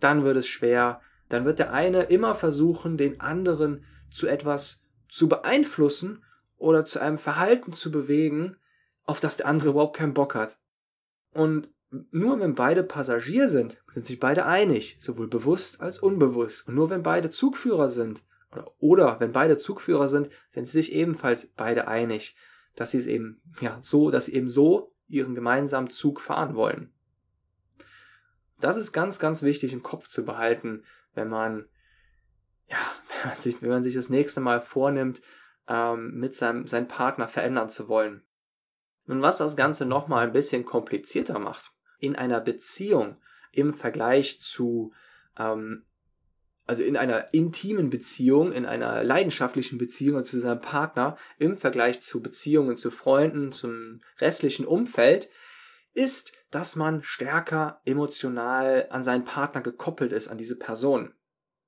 dann 0.00 0.24
wird 0.24 0.36
es 0.36 0.46
schwer, 0.46 1.00
dann 1.28 1.44
wird 1.44 1.58
der 1.58 1.72
eine 1.72 2.04
immer 2.04 2.34
versuchen, 2.34 2.96
den 2.96 3.20
anderen 3.20 3.84
zu 4.10 4.26
etwas 4.26 4.82
zu 5.08 5.28
beeinflussen 5.28 6.24
oder 6.56 6.84
zu 6.84 7.00
einem 7.00 7.18
Verhalten 7.18 7.72
zu 7.72 7.90
bewegen, 7.90 8.56
auf 9.04 9.20
das 9.20 9.36
der 9.36 9.46
andere 9.46 9.70
überhaupt 9.70 9.96
keinen 9.96 10.14
Bock 10.14 10.34
hat. 10.34 10.58
Und 11.32 11.68
nur 12.10 12.40
wenn 12.40 12.54
beide 12.54 12.82
Passagier 12.82 13.48
sind, 13.48 13.82
sind 13.92 14.06
sich 14.06 14.18
beide 14.18 14.46
einig, 14.46 14.96
sowohl 15.00 15.28
bewusst 15.28 15.80
als 15.80 15.98
unbewusst. 15.98 16.66
Und 16.66 16.74
nur 16.74 16.88
wenn 16.88 17.02
beide 17.02 17.30
Zugführer 17.30 17.90
sind, 17.90 18.22
oder, 18.50 18.72
oder 18.78 19.20
wenn 19.20 19.32
beide 19.32 19.56
Zugführer 19.56 20.08
sind, 20.08 20.30
sind 20.50 20.66
sie 20.66 20.78
sich 20.78 20.92
ebenfalls 20.92 21.46
beide 21.48 21.88
einig, 21.88 22.36
dass 22.76 22.92
sie 22.92 22.98
es 22.98 23.06
eben, 23.06 23.40
ja, 23.60 23.78
so, 23.82 24.10
dass 24.10 24.26
sie 24.26 24.34
eben 24.34 24.48
so 24.48 24.91
ihren 25.12 25.34
gemeinsamen 25.34 25.90
Zug 25.90 26.20
fahren 26.20 26.54
wollen. 26.54 26.92
Das 28.60 28.76
ist 28.76 28.92
ganz, 28.92 29.18
ganz 29.18 29.42
wichtig 29.42 29.72
im 29.72 29.82
Kopf 29.82 30.08
zu 30.08 30.24
behalten, 30.24 30.84
wenn 31.14 31.28
man, 31.28 31.66
ja, 32.68 32.78
wenn 33.22 33.30
man 33.30 33.38
sich, 33.38 33.62
wenn 33.62 33.70
man 33.70 33.82
sich 33.82 33.94
das 33.94 34.08
nächste 34.08 34.40
Mal 34.40 34.60
vornimmt, 34.60 35.20
ähm, 35.68 36.18
mit 36.18 36.34
seinem, 36.34 36.66
seinen 36.66 36.88
Partner 36.88 37.28
verändern 37.28 37.68
zu 37.68 37.88
wollen. 37.88 38.22
Und 39.06 39.20
was 39.20 39.38
das 39.38 39.56
Ganze 39.56 39.84
nochmal 39.84 40.26
ein 40.26 40.32
bisschen 40.32 40.64
komplizierter 40.64 41.38
macht, 41.38 41.72
in 41.98 42.16
einer 42.16 42.40
Beziehung 42.40 43.16
im 43.50 43.74
Vergleich 43.74 44.40
zu, 44.40 44.92
ähm, 45.38 45.84
also 46.66 46.82
in 46.82 46.96
einer 46.96 47.34
intimen 47.34 47.90
Beziehung, 47.90 48.52
in 48.52 48.66
einer 48.66 49.02
leidenschaftlichen 49.02 49.78
Beziehung 49.78 50.24
zu 50.24 50.40
seinem 50.40 50.60
Partner, 50.60 51.16
im 51.38 51.56
Vergleich 51.56 52.00
zu 52.00 52.22
Beziehungen 52.22 52.76
zu 52.76 52.90
Freunden, 52.90 53.52
zum 53.52 54.00
restlichen 54.18 54.66
Umfeld, 54.66 55.28
ist, 55.94 56.32
dass 56.50 56.76
man 56.76 57.02
stärker 57.02 57.80
emotional 57.84 58.86
an 58.90 59.04
seinen 59.04 59.24
Partner 59.24 59.60
gekoppelt 59.60 60.12
ist, 60.12 60.28
an 60.28 60.38
diese 60.38 60.56
Person. 60.56 61.14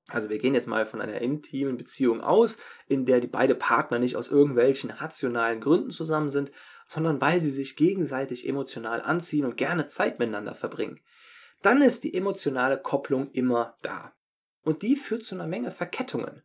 Also 0.07 0.29
wir 0.29 0.37
gehen 0.37 0.53
jetzt 0.53 0.67
mal 0.67 0.85
von 0.85 1.01
einer 1.01 1.21
intimen 1.21 1.77
Beziehung 1.77 2.21
aus, 2.21 2.57
in 2.87 3.05
der 3.05 3.19
die 3.19 3.27
beide 3.27 3.55
Partner 3.55 3.97
nicht 3.97 4.15
aus 4.15 4.29
irgendwelchen 4.29 4.91
rationalen 4.91 5.61
Gründen 5.61 5.89
zusammen 5.89 6.29
sind, 6.29 6.51
sondern 6.87 7.19
weil 7.21 7.41
sie 7.41 7.49
sich 7.49 7.75
gegenseitig 7.75 8.47
emotional 8.47 9.01
anziehen 9.01 9.45
und 9.45 9.57
gerne 9.57 9.87
Zeit 9.87 10.19
miteinander 10.19 10.53
verbringen. 10.53 10.99
Dann 11.63 11.81
ist 11.81 12.03
die 12.03 12.13
emotionale 12.13 12.77
Kopplung 12.79 13.31
immer 13.31 13.77
da. 13.81 14.13
Und 14.65 14.81
die 14.81 14.95
führt 14.95 15.23
zu 15.23 15.35
einer 15.35 15.47
Menge 15.47 15.71
Verkettungen, 15.71 16.43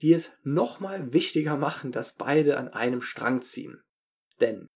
die 0.00 0.12
es 0.12 0.32
nochmal 0.44 1.12
wichtiger 1.12 1.56
machen, 1.56 1.90
dass 1.90 2.14
beide 2.14 2.56
an 2.56 2.68
einem 2.68 3.02
Strang 3.02 3.42
ziehen. 3.42 3.82
Denn 4.40 4.68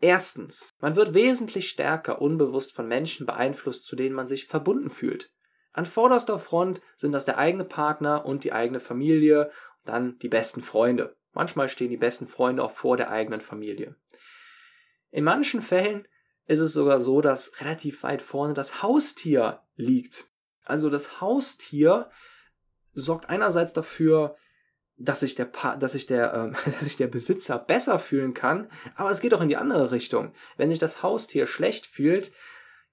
erstens, 0.00 0.70
man 0.80 0.96
wird 0.96 1.14
wesentlich 1.14 1.68
stärker 1.68 2.20
unbewusst 2.20 2.72
von 2.72 2.86
Menschen 2.86 3.24
beeinflusst, 3.24 3.86
zu 3.86 3.96
denen 3.96 4.14
man 4.14 4.26
sich 4.26 4.46
verbunden 4.46 4.90
fühlt. 4.90 5.30
An 5.72 5.86
vorderster 5.86 6.38
Front 6.38 6.82
sind 6.96 7.12
das 7.12 7.24
der 7.24 7.38
eigene 7.38 7.64
Partner 7.64 8.26
und 8.26 8.44
die 8.44 8.52
eigene 8.52 8.80
Familie, 8.80 9.50
dann 9.84 10.18
die 10.18 10.28
besten 10.28 10.62
Freunde. 10.62 11.16
Manchmal 11.32 11.70
stehen 11.70 11.90
die 11.90 11.96
besten 11.96 12.26
Freunde 12.26 12.62
auch 12.62 12.72
vor 12.72 12.98
der 12.98 13.10
eigenen 13.10 13.40
Familie. 13.40 13.96
In 15.10 15.24
manchen 15.24 15.62
Fällen 15.62 16.06
ist 16.46 16.60
es 16.60 16.74
sogar 16.74 17.00
so, 17.00 17.22
dass 17.22 17.60
relativ 17.60 18.02
weit 18.02 18.20
vorne 18.20 18.52
das 18.52 18.82
Haustier 18.82 19.62
liegt. 19.74 20.28
Also 20.64 20.90
das 20.90 21.20
Haustier 21.20 22.10
sorgt 22.92 23.28
einerseits 23.28 23.72
dafür, 23.72 24.36
dass 24.96 25.20
sich 25.20 25.34
der, 25.34 25.46
pa 25.46 25.76
dass 25.76 25.92
sich 25.92 26.06
der, 26.06 26.34
ähm, 26.34 26.56
dass 26.64 26.80
sich 26.80 26.96
der 26.96 27.08
Besitzer 27.08 27.58
besser 27.58 27.98
fühlen 27.98 28.34
kann, 28.34 28.70
aber 28.94 29.10
es 29.10 29.20
geht 29.20 29.34
auch 29.34 29.40
in 29.40 29.48
die 29.48 29.56
andere 29.56 29.90
Richtung. 29.90 30.32
Wenn 30.56 30.70
sich 30.70 30.78
das 30.78 31.02
Haustier 31.02 31.46
schlecht 31.46 31.86
fühlt 31.86 32.32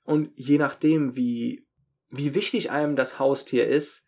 und 0.04 0.32
je 0.36 0.58
nachdem, 0.58 1.16
wie 1.16 1.68
wie 2.12 2.36
wichtig 2.36 2.72
einem 2.72 2.96
das 2.96 3.20
Haustier 3.20 3.68
ist, 3.68 4.06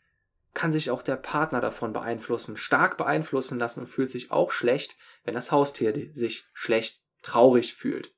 kann 0.54 0.71
sich 0.71 0.91
auch 0.91 1.02
der 1.02 1.15
Partner 1.15 1.62
davon 1.62 1.93
beeinflussen, 1.93 2.58
stark 2.58 2.97
beeinflussen 2.97 3.58
lassen 3.58 3.82
und 3.82 3.88
fühlt 3.88 4.12
sich 4.12 4.30
auch 4.30 4.52
schlecht, 4.52 4.97
wenn 5.23 5.34
das 5.34 5.52
Haustier 5.52 6.12
sich 6.13 6.45
schlecht, 6.54 7.02
traurig 7.23 7.73
fühlt. 7.73 8.13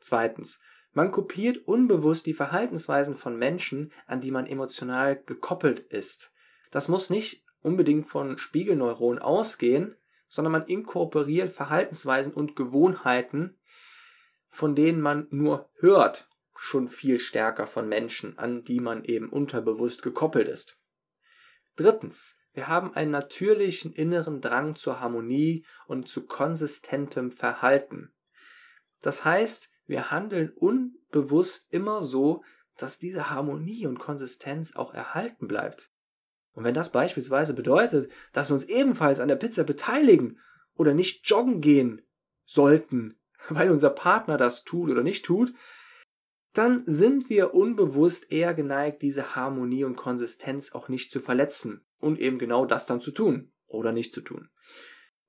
Zweitens, 0.00 0.60
Man 0.96 1.12
kopiert 1.12 1.68
unbewusst 1.68 2.24
die 2.24 2.32
Verhaltensweisen 2.32 3.16
von 3.16 3.36
Menschen, 3.36 3.92
an 4.06 4.22
die 4.22 4.30
man 4.30 4.46
emotional 4.46 5.22
gekoppelt 5.26 5.78
ist. 5.78 6.32
Das 6.70 6.88
muss 6.88 7.10
nicht 7.10 7.44
unbedingt 7.60 8.06
von 8.06 8.38
Spiegelneuronen 8.38 9.20
ausgehen, 9.20 9.94
sondern 10.28 10.52
man 10.52 10.64
inkorporiert 10.64 11.52
Verhaltensweisen 11.52 12.32
und 12.32 12.56
Gewohnheiten, 12.56 13.58
von 14.48 14.74
denen 14.74 15.02
man 15.02 15.26
nur 15.28 15.68
hört, 15.80 16.30
schon 16.54 16.88
viel 16.88 17.20
stärker 17.20 17.66
von 17.66 17.90
Menschen, 17.90 18.38
an 18.38 18.64
die 18.64 18.80
man 18.80 19.04
eben 19.04 19.28
unterbewusst 19.28 20.02
gekoppelt 20.02 20.48
ist. 20.48 20.78
Drittens, 21.76 22.38
wir 22.54 22.68
haben 22.68 22.94
einen 22.94 23.10
natürlichen 23.10 23.92
inneren 23.92 24.40
Drang 24.40 24.76
zur 24.76 24.98
Harmonie 25.00 25.66
und 25.88 26.08
zu 26.08 26.24
konsistentem 26.26 27.32
Verhalten. 27.32 28.14
Das 29.02 29.26
heißt, 29.26 29.70
wir 29.86 30.10
handeln 30.10 30.50
unbewusst 30.50 31.66
immer 31.70 32.02
so, 32.02 32.42
dass 32.76 32.98
diese 32.98 33.30
Harmonie 33.30 33.86
und 33.86 33.98
Konsistenz 33.98 34.76
auch 34.76 34.92
erhalten 34.92 35.48
bleibt. 35.48 35.90
Und 36.52 36.64
wenn 36.64 36.74
das 36.74 36.92
beispielsweise 36.92 37.54
bedeutet, 37.54 38.10
dass 38.32 38.50
wir 38.50 38.54
uns 38.54 38.64
ebenfalls 38.64 39.20
an 39.20 39.28
der 39.28 39.36
Pizza 39.36 39.64
beteiligen 39.64 40.40
oder 40.74 40.94
nicht 40.94 41.28
joggen 41.28 41.60
gehen 41.60 42.02
sollten, 42.44 43.18
weil 43.48 43.70
unser 43.70 43.90
Partner 43.90 44.36
das 44.36 44.64
tut 44.64 44.90
oder 44.90 45.02
nicht 45.02 45.24
tut, 45.24 45.52
dann 46.52 46.82
sind 46.86 47.28
wir 47.28 47.52
unbewusst 47.52 48.32
eher 48.32 48.54
geneigt, 48.54 49.02
diese 49.02 49.36
Harmonie 49.36 49.84
und 49.84 49.96
Konsistenz 49.96 50.72
auch 50.72 50.88
nicht 50.88 51.10
zu 51.10 51.20
verletzen 51.20 51.84
und 51.98 52.18
eben 52.18 52.38
genau 52.38 52.64
das 52.64 52.86
dann 52.86 53.00
zu 53.00 53.10
tun 53.10 53.52
oder 53.66 53.92
nicht 53.92 54.14
zu 54.14 54.22
tun. 54.22 54.48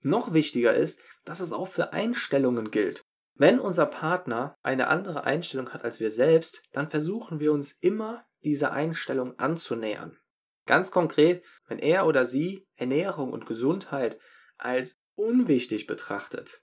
Noch 0.02 0.34
wichtiger 0.34 0.74
ist, 0.74 1.02
dass 1.26 1.42
es 1.42 1.52
auch 1.52 1.68
für 1.68 1.92
Einstellungen 1.92 2.72
gilt. 2.72 3.04
Wenn 3.40 3.60
unser 3.60 3.86
Partner 3.86 4.58
eine 4.64 4.88
andere 4.88 5.24
Einstellung 5.24 5.70
hat 5.70 5.84
als 5.84 6.00
wir 6.00 6.10
selbst, 6.10 6.64
dann 6.72 6.90
versuchen 6.90 7.40
wir 7.40 7.54
uns 7.54 7.72
immer 7.82 8.26
dieser 8.44 8.72
Einstellung 8.72 9.38
anzunähern. 9.38 10.18
Ganz 10.66 10.92
konkret, 10.92 11.44
wenn 11.68 11.80
er 11.80 12.08
oder 12.08 12.26
sie 12.26 12.68
Ernährung 12.76 13.32
und 13.32 13.46
Gesundheit 13.46 14.20
als 14.58 15.00
unwichtig 15.16 15.86
betrachtet, 15.86 16.62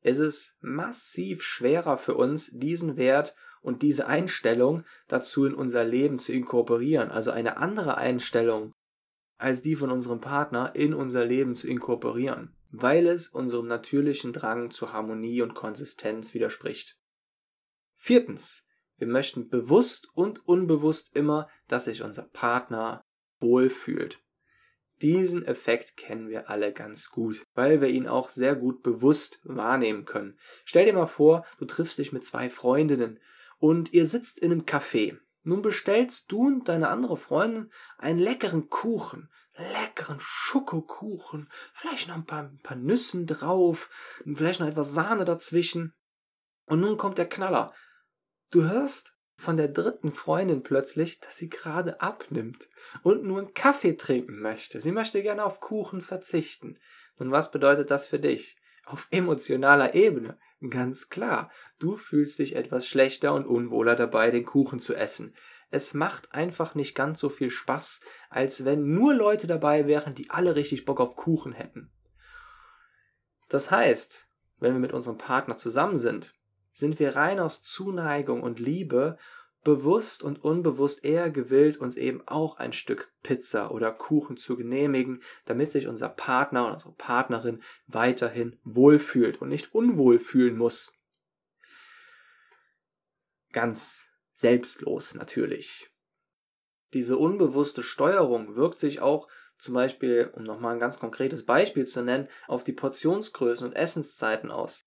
ist 0.00 0.20
es 0.20 0.56
massiv 0.60 1.42
schwerer 1.42 1.98
für 1.98 2.14
uns, 2.14 2.50
diesen 2.52 2.96
Wert 2.96 3.34
und 3.60 3.82
diese 3.82 4.06
Einstellung 4.06 4.84
dazu 5.08 5.44
in 5.44 5.54
unser 5.54 5.84
Leben 5.84 6.18
zu 6.18 6.32
inkorporieren, 6.32 7.10
also 7.10 7.30
eine 7.30 7.56
andere 7.56 7.96
Einstellung 7.96 8.74
als 9.38 9.60
die 9.60 9.74
von 9.74 9.90
unserem 9.90 10.20
Partner 10.20 10.74
in 10.74 10.94
unser 10.94 11.24
Leben 11.24 11.56
zu 11.56 11.66
inkorporieren, 11.66 12.54
weil 12.72 13.06
es 13.06 13.28
unserem 13.28 13.68
natürlichen 13.68 14.32
Drang 14.32 14.70
zur 14.70 14.92
Harmonie 14.92 15.42
und 15.42 15.54
Konsistenz 15.54 16.32
widerspricht. 16.34 16.98
Viertens, 17.94 18.66
wir 18.96 19.06
möchten 19.06 19.48
bewusst 19.48 20.08
und 20.14 20.46
unbewusst 20.48 21.14
immer, 21.14 21.48
dass 21.68 21.84
sich 21.84 22.02
unser 22.02 22.22
Partner 22.22 23.04
wohlfühlt. 23.40 24.18
Diesen 25.02 25.44
Effekt 25.44 25.96
kennen 25.96 26.28
wir 26.28 26.48
alle 26.48 26.72
ganz 26.72 27.10
gut, 27.10 27.44
weil 27.54 27.80
wir 27.80 27.88
ihn 27.88 28.06
auch 28.06 28.30
sehr 28.30 28.54
gut 28.54 28.82
bewusst 28.82 29.40
wahrnehmen 29.42 30.04
können. 30.04 30.38
Stell 30.64 30.86
dir 30.86 30.92
mal 30.92 31.06
vor, 31.06 31.44
du 31.58 31.64
triffst 31.64 31.98
dich 31.98 32.12
mit 32.12 32.24
zwei 32.24 32.48
Freundinnen 32.48 33.18
und 33.58 33.92
ihr 33.92 34.06
sitzt 34.06 34.38
in 34.38 34.52
einem 34.52 34.62
Café. 34.62 35.18
Nun 35.42 35.60
bestellst 35.60 36.30
du 36.30 36.46
und 36.46 36.68
deine 36.68 36.88
andere 36.88 37.16
Freundin 37.16 37.70
einen 37.98 38.20
leckeren 38.20 38.68
Kuchen, 38.70 39.28
leckeren 39.56 40.18
Schokokuchen, 40.20 41.48
vielleicht 41.74 42.08
noch 42.08 42.14
ein 42.14 42.26
paar, 42.26 42.44
ein 42.44 42.60
paar 42.62 42.76
Nüssen 42.76 43.26
drauf, 43.26 43.90
vielleicht 44.24 44.60
noch 44.60 44.68
etwas 44.68 44.92
Sahne 44.92 45.24
dazwischen. 45.24 45.94
Und 46.66 46.80
nun 46.80 46.96
kommt 46.96 47.18
der 47.18 47.28
Knaller. 47.28 47.74
Du 48.50 48.62
hörst 48.64 49.16
von 49.36 49.56
der 49.56 49.68
dritten 49.68 50.12
Freundin 50.12 50.62
plötzlich, 50.62 51.20
dass 51.20 51.36
sie 51.36 51.48
gerade 51.48 52.00
abnimmt 52.00 52.68
und 53.02 53.24
nur 53.24 53.38
einen 53.38 53.54
Kaffee 53.54 53.94
trinken 53.94 54.40
möchte. 54.40 54.80
Sie 54.80 54.92
möchte 54.92 55.22
gerne 55.22 55.44
auf 55.44 55.60
Kuchen 55.60 56.00
verzichten. 56.00 56.78
Und 57.16 57.30
was 57.30 57.50
bedeutet 57.50 57.90
das 57.90 58.06
für 58.06 58.18
dich? 58.18 58.56
Auf 58.84 59.08
emotionaler 59.10 59.94
Ebene. 59.94 60.38
Ganz 60.70 61.08
klar, 61.08 61.50
du 61.78 61.96
fühlst 61.96 62.38
dich 62.38 62.54
etwas 62.54 62.86
schlechter 62.86 63.34
und 63.34 63.46
unwohler 63.46 63.96
dabei, 63.96 64.30
den 64.30 64.44
Kuchen 64.44 64.78
zu 64.78 64.94
essen. 64.94 65.34
Es 65.72 65.94
macht 65.94 66.34
einfach 66.34 66.74
nicht 66.74 66.94
ganz 66.94 67.18
so 67.18 67.30
viel 67.30 67.48
Spaß, 67.48 68.02
als 68.28 68.66
wenn 68.66 68.92
nur 68.92 69.14
Leute 69.14 69.46
dabei 69.46 69.86
wären, 69.86 70.14
die 70.14 70.28
alle 70.28 70.54
richtig 70.54 70.84
Bock 70.84 71.00
auf 71.00 71.16
Kuchen 71.16 71.52
hätten. 71.52 71.90
Das 73.48 73.70
heißt, 73.70 74.28
wenn 74.60 74.74
wir 74.74 74.80
mit 74.80 74.92
unserem 74.92 75.16
Partner 75.16 75.56
zusammen 75.56 75.96
sind, 75.96 76.34
sind 76.72 76.98
wir 77.00 77.16
rein 77.16 77.40
aus 77.40 77.62
Zuneigung 77.62 78.42
und 78.42 78.60
Liebe 78.60 79.16
bewusst 79.64 80.22
und 80.22 80.44
unbewusst 80.44 81.06
eher 81.06 81.30
gewillt, 81.30 81.78
uns 81.78 81.96
eben 81.96 82.20
auch 82.28 82.58
ein 82.58 82.74
Stück 82.74 83.10
Pizza 83.22 83.70
oder 83.70 83.92
Kuchen 83.92 84.36
zu 84.36 84.58
genehmigen, 84.58 85.22
damit 85.46 85.70
sich 85.70 85.88
unser 85.88 86.10
Partner 86.10 86.64
oder 86.64 86.74
unsere 86.74 86.94
Partnerin 86.96 87.62
weiterhin 87.86 88.58
wohlfühlt 88.62 89.40
und 89.40 89.48
nicht 89.48 89.74
unwohl 89.74 90.18
fühlen 90.18 90.58
muss. 90.58 90.92
Ganz 93.52 94.11
selbstlos 94.42 95.14
natürlich. 95.14 95.90
Diese 96.92 97.16
unbewusste 97.16 97.82
Steuerung 97.82 98.54
wirkt 98.54 98.78
sich 98.78 99.00
auch 99.00 99.28
zum 99.56 99.74
Beispiel, 99.74 100.30
um 100.34 100.42
nochmal 100.42 100.74
ein 100.74 100.80
ganz 100.80 100.98
konkretes 100.98 101.46
Beispiel 101.46 101.86
zu 101.86 102.02
nennen, 102.02 102.28
auf 102.48 102.64
die 102.64 102.72
Portionsgrößen 102.72 103.66
und 103.66 103.74
Essenszeiten 103.74 104.50
aus. 104.50 104.84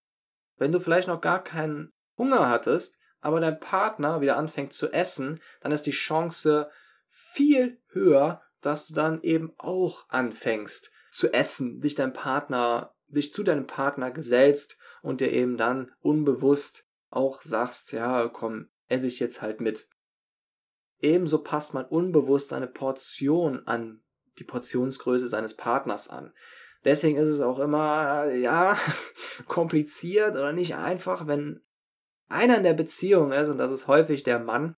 Wenn 0.57 0.71
du 0.71 0.79
vielleicht 0.79 1.07
noch 1.07 1.21
gar 1.21 1.43
keinen 1.43 1.93
Hunger 2.17 2.49
hattest, 2.49 2.97
aber 3.21 3.39
dein 3.39 3.59
Partner 3.59 4.21
wieder 4.21 4.37
anfängt 4.37 4.73
zu 4.73 4.91
essen, 4.91 5.41
dann 5.61 5.71
ist 5.71 5.87
die 5.87 5.91
Chance 5.91 6.69
viel 7.07 7.81
höher, 7.87 8.43
dass 8.61 8.87
du 8.87 8.93
dann 8.93 9.21
eben 9.23 9.53
auch 9.57 10.05
anfängst 10.09 10.91
zu 11.11 11.33
essen, 11.33 11.79
dich 11.79 11.95
dein 11.95 12.13
Partner, 12.13 12.93
dich 13.07 13.31
zu 13.31 13.41
deinem 13.43 13.65
Partner 13.65 14.11
gesellst 14.11 14.77
und 15.01 15.21
dir 15.21 15.31
eben 15.31 15.57
dann 15.57 15.91
unbewusst 16.01 16.87
auch 17.09 17.41
sagst, 17.41 17.93
ja, 17.93 18.27
komm, 18.27 18.69
esse 18.88 19.08
ich 19.08 19.19
jetzt 19.19 19.41
halt 19.41 19.62
mit. 19.62 19.88
Ebenso 21.00 21.43
passt 21.43 21.74
man 21.74 21.86
unbewusst 21.86 22.50
seine 22.50 22.67
Portion 22.67 23.67
an 23.67 24.02
die 24.39 24.43
Portionsgröße 24.43 25.28
seines 25.28 25.56
Partners 25.56 26.10
an. 26.10 26.34
Deswegen 26.84 27.17
ist 27.17 27.30
es 27.30 27.41
auch 27.41 27.60
immer, 27.60 28.32
ja, 28.32 28.78
kompliziert 29.48 30.36
oder 30.36 30.54
nicht 30.54 30.76
einfach, 30.76 31.28
wenn 31.28 31.63
einer 32.28 32.58
in 32.58 32.63
der 32.63 32.74
Beziehung 32.74 33.32
ist, 33.32 33.50
und 33.50 33.58
das 33.58 33.71
ist 33.71 33.88
häufig 33.88 34.24
der 34.24 34.39
Mann, 34.39 34.76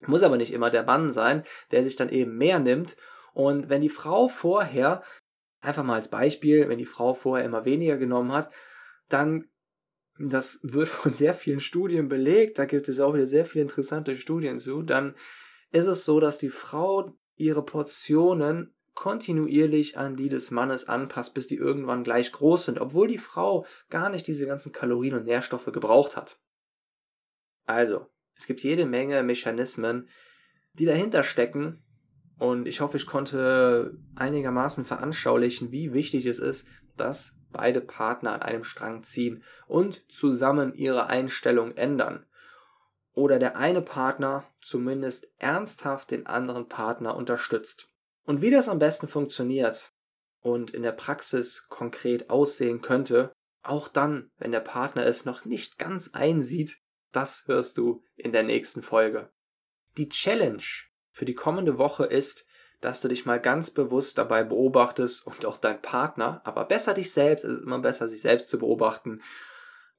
muss 0.00 0.22
aber 0.22 0.36
nicht 0.36 0.52
immer 0.52 0.70
der 0.70 0.84
Mann 0.84 1.10
sein, 1.10 1.42
der 1.70 1.84
sich 1.84 1.96
dann 1.96 2.10
eben 2.10 2.36
mehr 2.36 2.58
nimmt. 2.58 2.96
Und 3.32 3.68
wenn 3.68 3.82
die 3.82 3.88
Frau 3.88 4.28
vorher, 4.28 5.02
einfach 5.60 5.82
mal 5.82 5.94
als 5.94 6.10
Beispiel, 6.10 6.68
wenn 6.68 6.78
die 6.78 6.84
Frau 6.84 7.14
vorher 7.14 7.44
immer 7.44 7.64
weniger 7.64 7.96
genommen 7.96 8.32
hat, 8.32 8.52
dann, 9.08 9.48
das 10.18 10.60
wird 10.62 10.88
von 10.88 11.12
sehr 11.12 11.34
vielen 11.34 11.60
Studien 11.60 12.08
belegt, 12.08 12.58
da 12.58 12.64
gibt 12.64 12.88
es 12.88 13.00
auch 13.00 13.14
wieder 13.14 13.26
sehr 13.26 13.44
viele 13.44 13.62
interessante 13.62 14.16
Studien 14.16 14.58
zu, 14.58 14.82
dann 14.82 15.14
ist 15.72 15.86
es 15.86 16.04
so, 16.04 16.20
dass 16.20 16.38
die 16.38 16.50
Frau 16.50 17.16
ihre 17.36 17.64
Portionen 17.64 18.74
kontinuierlich 18.94 19.98
an 19.98 20.16
die 20.16 20.30
des 20.30 20.50
Mannes 20.50 20.88
anpasst, 20.88 21.34
bis 21.34 21.46
die 21.46 21.56
irgendwann 21.56 22.02
gleich 22.02 22.32
groß 22.32 22.64
sind, 22.64 22.80
obwohl 22.80 23.08
die 23.08 23.18
Frau 23.18 23.66
gar 23.90 24.08
nicht 24.08 24.26
diese 24.26 24.46
ganzen 24.46 24.72
Kalorien 24.72 25.14
und 25.14 25.26
Nährstoffe 25.26 25.66
gebraucht 25.66 26.16
hat. 26.16 26.40
Also, 27.66 28.06
es 28.36 28.46
gibt 28.46 28.62
jede 28.62 28.86
Menge 28.86 29.22
Mechanismen, 29.22 30.08
die 30.72 30.86
dahinter 30.86 31.22
stecken, 31.22 31.82
und 32.38 32.66
ich 32.66 32.80
hoffe, 32.80 32.96
ich 32.96 33.06
konnte 33.06 33.98
einigermaßen 34.14 34.84
veranschaulichen, 34.84 35.72
wie 35.72 35.92
wichtig 35.92 36.26
es 36.26 36.38
ist, 36.38 36.66
dass 36.96 37.35
beide 37.56 37.80
Partner 37.80 38.32
an 38.32 38.42
einem 38.42 38.64
Strang 38.64 39.02
ziehen 39.02 39.42
und 39.66 40.10
zusammen 40.12 40.74
ihre 40.74 41.06
Einstellung 41.06 41.76
ändern. 41.76 42.26
Oder 43.14 43.38
der 43.38 43.56
eine 43.56 43.80
Partner 43.80 44.44
zumindest 44.60 45.28
ernsthaft 45.38 46.10
den 46.10 46.26
anderen 46.26 46.68
Partner 46.68 47.16
unterstützt. 47.16 47.88
Und 48.24 48.42
wie 48.42 48.50
das 48.50 48.68
am 48.68 48.78
besten 48.78 49.08
funktioniert 49.08 49.92
und 50.40 50.72
in 50.72 50.82
der 50.82 50.92
Praxis 50.92 51.66
konkret 51.68 52.28
aussehen 52.28 52.82
könnte, 52.82 53.32
auch 53.62 53.88
dann, 53.88 54.30
wenn 54.38 54.52
der 54.52 54.60
Partner 54.60 55.06
es 55.06 55.24
noch 55.24 55.44
nicht 55.44 55.78
ganz 55.78 56.10
einsieht, 56.12 56.78
das 57.12 57.44
hörst 57.46 57.78
du 57.78 58.02
in 58.16 58.32
der 58.32 58.42
nächsten 58.42 58.82
Folge. 58.82 59.30
Die 59.96 60.08
Challenge 60.10 60.62
für 61.10 61.24
die 61.24 61.34
kommende 61.34 61.78
Woche 61.78 62.04
ist, 62.04 62.46
dass 62.80 63.00
du 63.00 63.08
dich 63.08 63.26
mal 63.26 63.40
ganz 63.40 63.70
bewusst 63.70 64.18
dabei 64.18 64.44
beobachtest 64.44 65.26
und 65.26 65.44
auch 65.46 65.58
dein 65.58 65.80
Partner, 65.80 66.40
aber 66.44 66.64
besser 66.64 66.94
dich 66.94 67.12
selbst, 67.12 67.44
es 67.44 67.58
ist 67.58 67.64
immer 67.64 67.78
besser, 67.78 68.08
sich 68.08 68.20
selbst 68.20 68.48
zu 68.48 68.58
beobachten, 68.58 69.22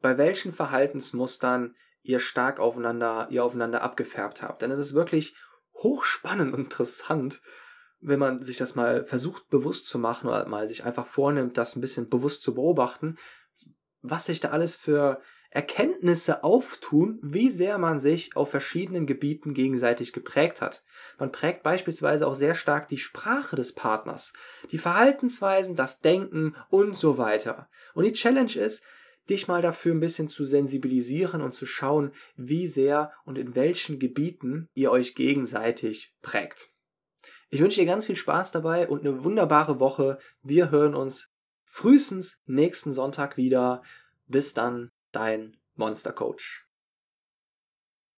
bei 0.01 0.17
welchen 0.17 0.53
Verhaltensmustern 0.53 1.75
ihr 2.03 2.19
stark 2.19 2.59
aufeinander, 2.59 3.27
ihr 3.29 3.43
aufeinander 3.43 3.81
abgefärbt 3.81 4.41
habt. 4.41 4.61
Denn 4.61 4.71
es 4.71 4.79
ist 4.79 4.93
wirklich 4.93 5.35
hochspannend 5.73 6.53
und 6.53 6.65
interessant, 6.65 7.41
wenn 7.99 8.19
man 8.19 8.43
sich 8.43 8.57
das 8.57 8.75
mal 8.75 9.03
versucht 9.03 9.49
bewusst 9.49 9.87
zu 9.87 9.97
machen 9.97 10.27
oder 10.27 10.47
mal 10.47 10.67
sich 10.67 10.85
einfach 10.85 11.07
vornimmt, 11.07 11.57
das 11.57 11.75
ein 11.75 11.81
bisschen 11.81 12.09
bewusst 12.09 12.43
zu 12.43 12.53
beobachten, 12.53 13.17
was 14.01 14.25
sich 14.25 14.39
da 14.39 14.49
alles 14.49 14.75
für 14.75 15.19
Erkenntnisse 15.57 16.43
auftun, 16.43 17.17
wie 17.23 17.49
sehr 17.49 17.79
man 17.79 17.99
sich 17.99 18.35
auf 18.35 18.51
verschiedenen 18.51 19.07
Gebieten 19.07 19.55
gegenseitig 19.55 20.13
geprägt 20.13 20.61
hat. 20.61 20.83
Man 21.17 21.31
prägt 21.31 21.63
beispielsweise 21.63 22.27
auch 22.27 22.35
sehr 22.35 22.53
stark 22.53 22.87
die 22.87 22.99
Sprache 22.99 23.55
des 23.55 23.73
Partners, 23.73 24.33
die 24.69 24.77
Verhaltensweisen, 24.77 25.75
das 25.75 25.99
Denken 25.99 26.55
und 26.69 26.95
so 26.95 27.17
weiter. 27.17 27.69
Und 27.95 28.03
die 28.03 28.13
Challenge 28.13 28.55
ist, 28.55 28.83
dich 29.31 29.47
mal 29.47 29.63
dafür 29.63 29.95
ein 29.95 29.99
bisschen 29.99 30.29
zu 30.29 30.43
sensibilisieren 30.43 31.41
und 31.41 31.55
zu 31.55 31.65
schauen, 31.65 32.11
wie 32.35 32.67
sehr 32.67 33.11
und 33.25 33.39
in 33.39 33.55
welchen 33.55 33.97
Gebieten 33.97 34.69
ihr 34.75 34.91
euch 34.91 35.15
gegenseitig 35.15 36.13
prägt. 36.21 36.69
Ich 37.49 37.61
wünsche 37.61 37.79
dir 37.79 37.87
ganz 37.87 38.05
viel 38.05 38.15
Spaß 38.15 38.51
dabei 38.51 38.87
und 38.87 38.99
eine 38.99 39.23
wunderbare 39.23 39.79
Woche. 39.79 40.19
Wir 40.43 40.69
hören 40.69 40.93
uns 40.93 41.31
frühestens 41.63 42.43
nächsten 42.45 42.91
Sonntag 42.91 43.37
wieder. 43.37 43.81
Bis 44.27 44.53
dann, 44.53 44.91
dein 45.11 45.57
Monster 45.75 46.11
Coach. 46.11 46.66